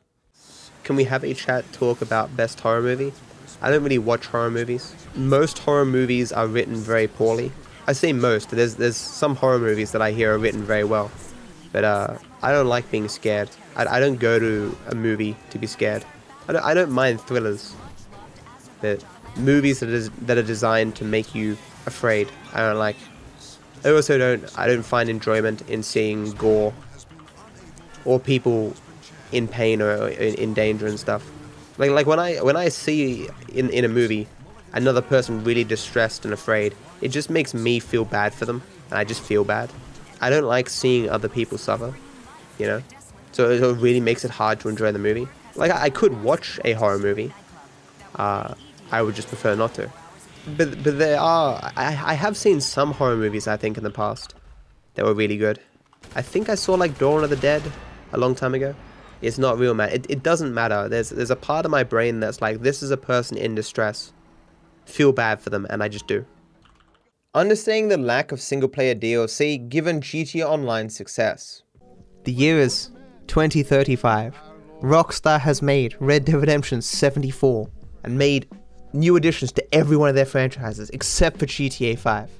Can 0.90 0.96
we 0.96 1.04
have 1.04 1.24
a 1.24 1.36
chat 1.36 1.72
talk 1.72 2.02
about 2.02 2.36
best 2.36 2.62
horror 2.62 2.82
movie? 2.82 3.14
I 3.62 3.70
don't 3.70 3.84
really 3.84 4.00
watch 4.00 4.26
horror 4.26 4.50
movies. 4.50 4.96
Most 5.14 5.60
horror 5.60 5.86
movies 5.86 6.32
are 6.32 6.48
written 6.48 6.78
very 6.78 7.08
poorly. 7.08 7.52
I 7.86 7.94
say 7.94 8.12
most. 8.12 8.50
There's 8.50 8.74
there's 8.74 8.98
some 8.98 9.36
horror 9.36 9.60
movies 9.60 9.92
that 9.92 10.02
I 10.02 10.10
hear 10.10 10.34
are 10.34 10.40
written 10.40 10.64
very 10.64 10.84
well, 10.84 11.12
but 11.72 11.84
uh, 11.84 12.18
I 12.42 12.52
don't 12.52 12.66
like 12.66 12.90
being 12.90 13.08
scared. 13.08 13.52
I, 13.76 13.86
I 13.86 14.00
don't 14.00 14.16
go 14.16 14.40
to 14.40 14.76
a 14.88 14.96
movie 14.96 15.36
to 15.52 15.60
be 15.60 15.68
scared. 15.68 16.04
I 16.48 16.54
don't, 16.54 16.66
I 16.66 16.74
don't 16.74 16.92
mind 16.92 17.22
thrillers, 17.22 17.76
but 18.82 19.06
movies 19.36 19.82
that 19.82 19.90
is 19.90 20.10
that 20.26 20.40
are 20.40 20.48
designed 20.56 20.96
to 20.96 21.06
make 21.06 21.36
you 21.36 21.56
afraid. 21.86 22.32
I 22.52 22.62
don't 22.62 22.80
like. 22.80 22.98
I 23.86 23.92
also 23.92 24.18
don't. 24.18 24.58
I 24.58 24.66
don't 24.66 24.82
find 24.82 25.08
enjoyment 25.08 25.62
in 25.70 25.84
seeing 25.84 26.32
gore 26.32 26.74
or 28.06 28.20
people 28.20 28.74
in 29.32 29.48
pain 29.48 29.82
or 29.82 30.08
in, 30.10 30.36
in 30.36 30.54
danger 30.54 30.88
and 30.88 31.00
stuff. 31.00 31.30
Like 31.78 31.92
like 31.92 32.08
when 32.08 32.20
I 32.20 32.38
when 32.38 32.56
I 32.56 32.70
see 32.70 33.30
in 33.54 33.70
in 33.70 33.86
a 33.86 33.88
movie 33.88 34.28
another 34.74 35.02
person 35.02 35.44
really 35.44 35.64
distressed 35.64 36.26
and 36.26 36.34
afraid, 36.34 36.76
it 37.02 37.10
just 37.10 37.30
makes 37.30 37.54
me 37.54 37.80
feel 37.80 38.06
bad 38.06 38.34
for 38.34 38.46
them, 38.46 38.62
and 38.90 39.00
I 39.00 39.04
just 39.04 39.22
feel 39.22 39.44
bad. 39.44 39.70
I 40.22 40.30
don't 40.30 40.44
like 40.44 40.70
seeing 40.70 41.10
other 41.10 41.30
people 41.30 41.58
suffer, 41.58 41.94
you 42.58 42.68
know. 42.68 42.82
So 43.32 43.50
it 43.50 43.62
really 43.78 44.00
makes 44.02 44.26
it 44.26 44.32
hard 44.32 44.60
to 44.62 44.70
enjoy 44.70 44.92
the 44.92 45.00
movie. 45.00 45.28
Like 45.56 45.72
I 45.72 45.90
could 45.90 46.24
watch 46.24 46.60
a 46.66 46.74
horror 46.74 47.00
movie, 47.00 47.34
uh, 48.16 48.54
I 48.92 49.02
would 49.02 49.16
just 49.16 49.28
prefer 49.28 49.56
not 49.56 49.74
to. 49.76 49.90
But 50.58 50.84
but 50.84 50.98
there 50.98 51.20
are 51.20 51.72
I 51.78 51.86
I 51.86 52.14
have 52.14 52.36
seen 52.36 52.60
some 52.62 52.92
horror 52.92 53.16
movies 53.16 53.48
I 53.48 53.58
think 53.58 53.78
in 53.78 53.84
the 53.84 53.92
past 53.92 54.36
that 54.96 55.06
were 55.06 55.14
really 55.14 55.38
good. 55.38 55.60
I 56.16 56.22
think 56.22 56.50
I 56.50 56.56
saw 56.56 56.74
like 56.74 56.98
Dawn 56.98 57.24
of 57.24 57.30
the 57.30 57.36
Dead 57.36 57.62
a 58.12 58.18
long 58.18 58.36
time 58.36 58.56
ago. 58.56 58.76
It's 59.22 59.38
not 59.38 59.58
real, 59.58 59.74
man. 59.74 59.90
It, 59.90 60.06
it 60.10 60.24
doesn't 60.24 60.54
matter. 60.54 60.88
There's 60.88 61.10
there's 61.10 61.32
a 61.32 61.36
part 61.36 61.66
of 61.66 61.72
my 61.72 61.84
brain 61.84 62.20
that's 62.20 62.42
like, 62.42 62.62
this 62.62 62.82
is 62.82 62.92
a 62.92 62.98
person 62.98 63.38
in 63.38 63.56
distress. 63.56 64.14
Feel 64.86 65.12
bad 65.12 65.42
for 65.42 65.50
them, 65.50 65.68
and 65.70 65.84
I 65.84 65.88
just 65.88 66.08
do. 66.08 66.26
Understanding 67.36 67.90
the 67.90 67.98
lack 67.98 68.32
of 68.32 68.42
single 68.42 68.70
player 68.70 68.96
DLC 68.96 69.70
given 69.70 70.02
GTA 70.02 70.50
Online's 70.50 70.96
success. 70.96 71.62
The 72.24 72.32
year 72.32 72.60
is 72.60 72.90
2035. 73.28 74.36
Rockstar 74.82 75.40
has 75.40 75.62
made 75.62 75.96
Red 76.00 76.26
Dead 76.26 76.36
Redemption 76.36 76.82
74 76.82 77.70
and 78.04 78.18
made 78.18 78.48
new 78.94 79.16
additions 79.16 79.52
to 79.52 79.76
every 79.76 79.98
one 79.98 80.10
of 80.10 80.16
their 80.16 80.26
franchises 80.26 80.90
except 80.92 81.38
for 81.38 81.46
GTA 81.46 82.00
5. 82.00 82.32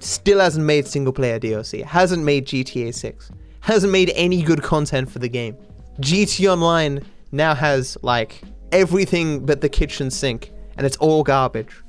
Still 0.00 0.40
hasn't 0.40 0.66
made 0.66 0.86
single 0.86 1.12
player 1.12 1.40
DLC, 1.40 1.82
hasn't 1.82 2.22
made 2.22 2.46
GTA 2.46 2.92
6, 2.92 3.30
hasn't 3.60 3.92
made 3.92 4.12
any 4.14 4.42
good 4.42 4.62
content 4.62 5.10
for 5.10 5.20
the 5.20 5.28
game. 5.28 5.56
GT 6.00 6.50
Online 6.50 7.02
now 7.32 7.54
has 7.54 7.96
like 8.02 8.42
everything 8.72 9.44
but 9.44 9.60
the 9.60 9.68
kitchen 9.68 10.10
sink, 10.10 10.52
and 10.76 10.86
it's 10.86 10.96
all 10.98 11.22
garbage. 11.22 11.82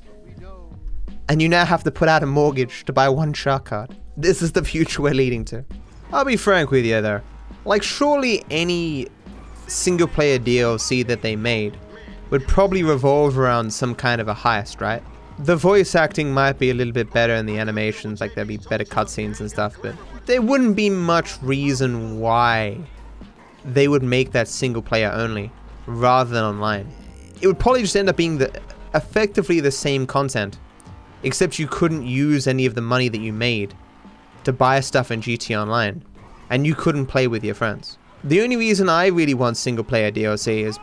And 1.28 1.42
you 1.42 1.48
now 1.48 1.66
have 1.66 1.84
to 1.84 1.90
put 1.90 2.08
out 2.08 2.22
a 2.22 2.26
mortgage 2.26 2.84
to 2.86 2.92
buy 2.92 3.08
one 3.08 3.34
shark 3.34 3.66
card. 3.66 3.94
This 4.16 4.40
is 4.40 4.52
the 4.52 4.64
future 4.64 5.02
we're 5.02 5.12
leading 5.12 5.44
to. 5.46 5.64
I'll 6.10 6.24
be 6.24 6.36
frank 6.36 6.70
with 6.70 6.86
you 6.86 7.00
though. 7.02 7.20
Like, 7.64 7.82
surely 7.82 8.44
any 8.50 9.08
single 9.66 10.08
player 10.08 10.38
DLC 10.38 11.06
that 11.06 11.20
they 11.20 11.36
made 11.36 11.76
would 12.30 12.48
probably 12.48 12.82
revolve 12.82 13.38
around 13.38 13.72
some 13.72 13.94
kind 13.94 14.20
of 14.20 14.28
a 14.28 14.34
heist, 14.34 14.80
right? 14.80 15.02
the 15.38 15.56
voice 15.56 15.94
acting 15.94 16.32
might 16.32 16.58
be 16.58 16.70
a 16.70 16.74
little 16.74 16.92
bit 16.92 17.12
better 17.12 17.34
in 17.34 17.46
the 17.46 17.58
animations, 17.58 18.20
like 18.20 18.34
there'd 18.34 18.48
be 18.48 18.56
better 18.56 18.84
cutscenes 18.84 19.40
and 19.40 19.50
stuff, 19.50 19.76
but 19.80 19.94
there 20.26 20.42
wouldn't 20.42 20.76
be 20.76 20.90
much 20.90 21.40
reason 21.42 22.18
why 22.18 22.78
they 23.64 23.88
would 23.88 24.02
make 24.02 24.32
that 24.32 24.48
single 24.48 24.82
player 24.82 25.10
only 25.12 25.50
rather 25.86 26.30
than 26.30 26.44
online. 26.44 26.88
It 27.40 27.46
would 27.46 27.58
probably 27.58 27.82
just 27.82 27.96
end 27.96 28.08
up 28.08 28.16
being 28.16 28.38
the 28.38 28.60
effectively 28.94 29.60
the 29.60 29.70
same 29.70 30.06
content, 30.06 30.58
except 31.22 31.58
you 31.58 31.66
couldn't 31.66 32.06
use 32.06 32.46
any 32.46 32.66
of 32.66 32.74
the 32.74 32.80
money 32.80 33.08
that 33.08 33.20
you 33.20 33.32
made 33.32 33.74
to 34.44 34.52
buy 34.52 34.80
stuff 34.80 35.10
in 35.10 35.20
GT 35.20 35.60
Online, 35.60 36.02
and 36.50 36.66
you 36.66 36.74
couldn't 36.74 37.06
play 37.06 37.26
with 37.26 37.44
your 37.44 37.54
friends. 37.54 37.98
The 38.24 38.40
only 38.40 38.56
reason 38.56 38.88
I 38.88 39.06
really 39.06 39.34
want 39.34 39.56
single 39.56 39.84
player 39.84 40.10
DLC 40.10 40.64
is 40.64 40.78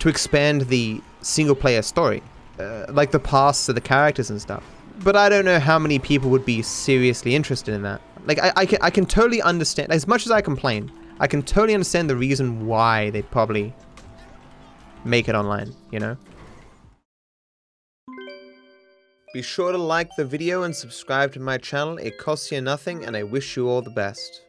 to 0.00 0.08
expand 0.08 0.62
the 0.62 1.00
single 1.22 1.54
player 1.54 1.80
story 1.80 2.22
uh, 2.58 2.86
like 2.88 3.10
the 3.10 3.18
pasts 3.18 3.68
of 3.68 3.74
the 3.74 3.80
characters 3.80 4.30
and 4.30 4.40
stuff. 4.40 4.62
But 5.02 5.16
I 5.16 5.28
don't 5.28 5.44
know 5.44 5.58
how 5.58 5.78
many 5.78 5.98
people 5.98 6.30
would 6.30 6.44
be 6.44 6.62
seriously 6.62 7.34
interested 7.34 7.74
in 7.74 7.82
that. 7.82 8.00
Like 8.26 8.38
I, 8.38 8.52
I 8.56 8.66
can 8.66 8.78
I 8.80 8.90
can 8.90 9.06
totally 9.06 9.42
understand 9.42 9.92
as 9.92 10.06
much 10.06 10.24
as 10.24 10.32
I 10.32 10.40
complain, 10.40 10.90
I 11.20 11.26
can 11.28 11.42
totally 11.42 11.74
understand 11.74 12.10
the 12.10 12.16
reason 12.16 12.66
why 12.66 13.10
they'd 13.10 13.30
probably 13.30 13.72
make 15.04 15.28
it 15.28 15.34
online, 15.34 15.72
you 15.92 16.00
know? 16.00 16.16
Be 19.32 19.42
sure 19.42 19.72
to 19.72 19.78
like 19.78 20.10
the 20.16 20.24
video 20.24 20.62
and 20.62 20.74
subscribe 20.74 21.32
to 21.32 21.40
my 21.40 21.58
channel. 21.58 21.98
It 21.98 22.18
costs 22.18 22.50
you 22.50 22.60
nothing 22.60 23.04
and 23.04 23.16
I 23.16 23.22
wish 23.22 23.56
you 23.56 23.68
all 23.68 23.82
the 23.82 23.90
best. 23.90 24.42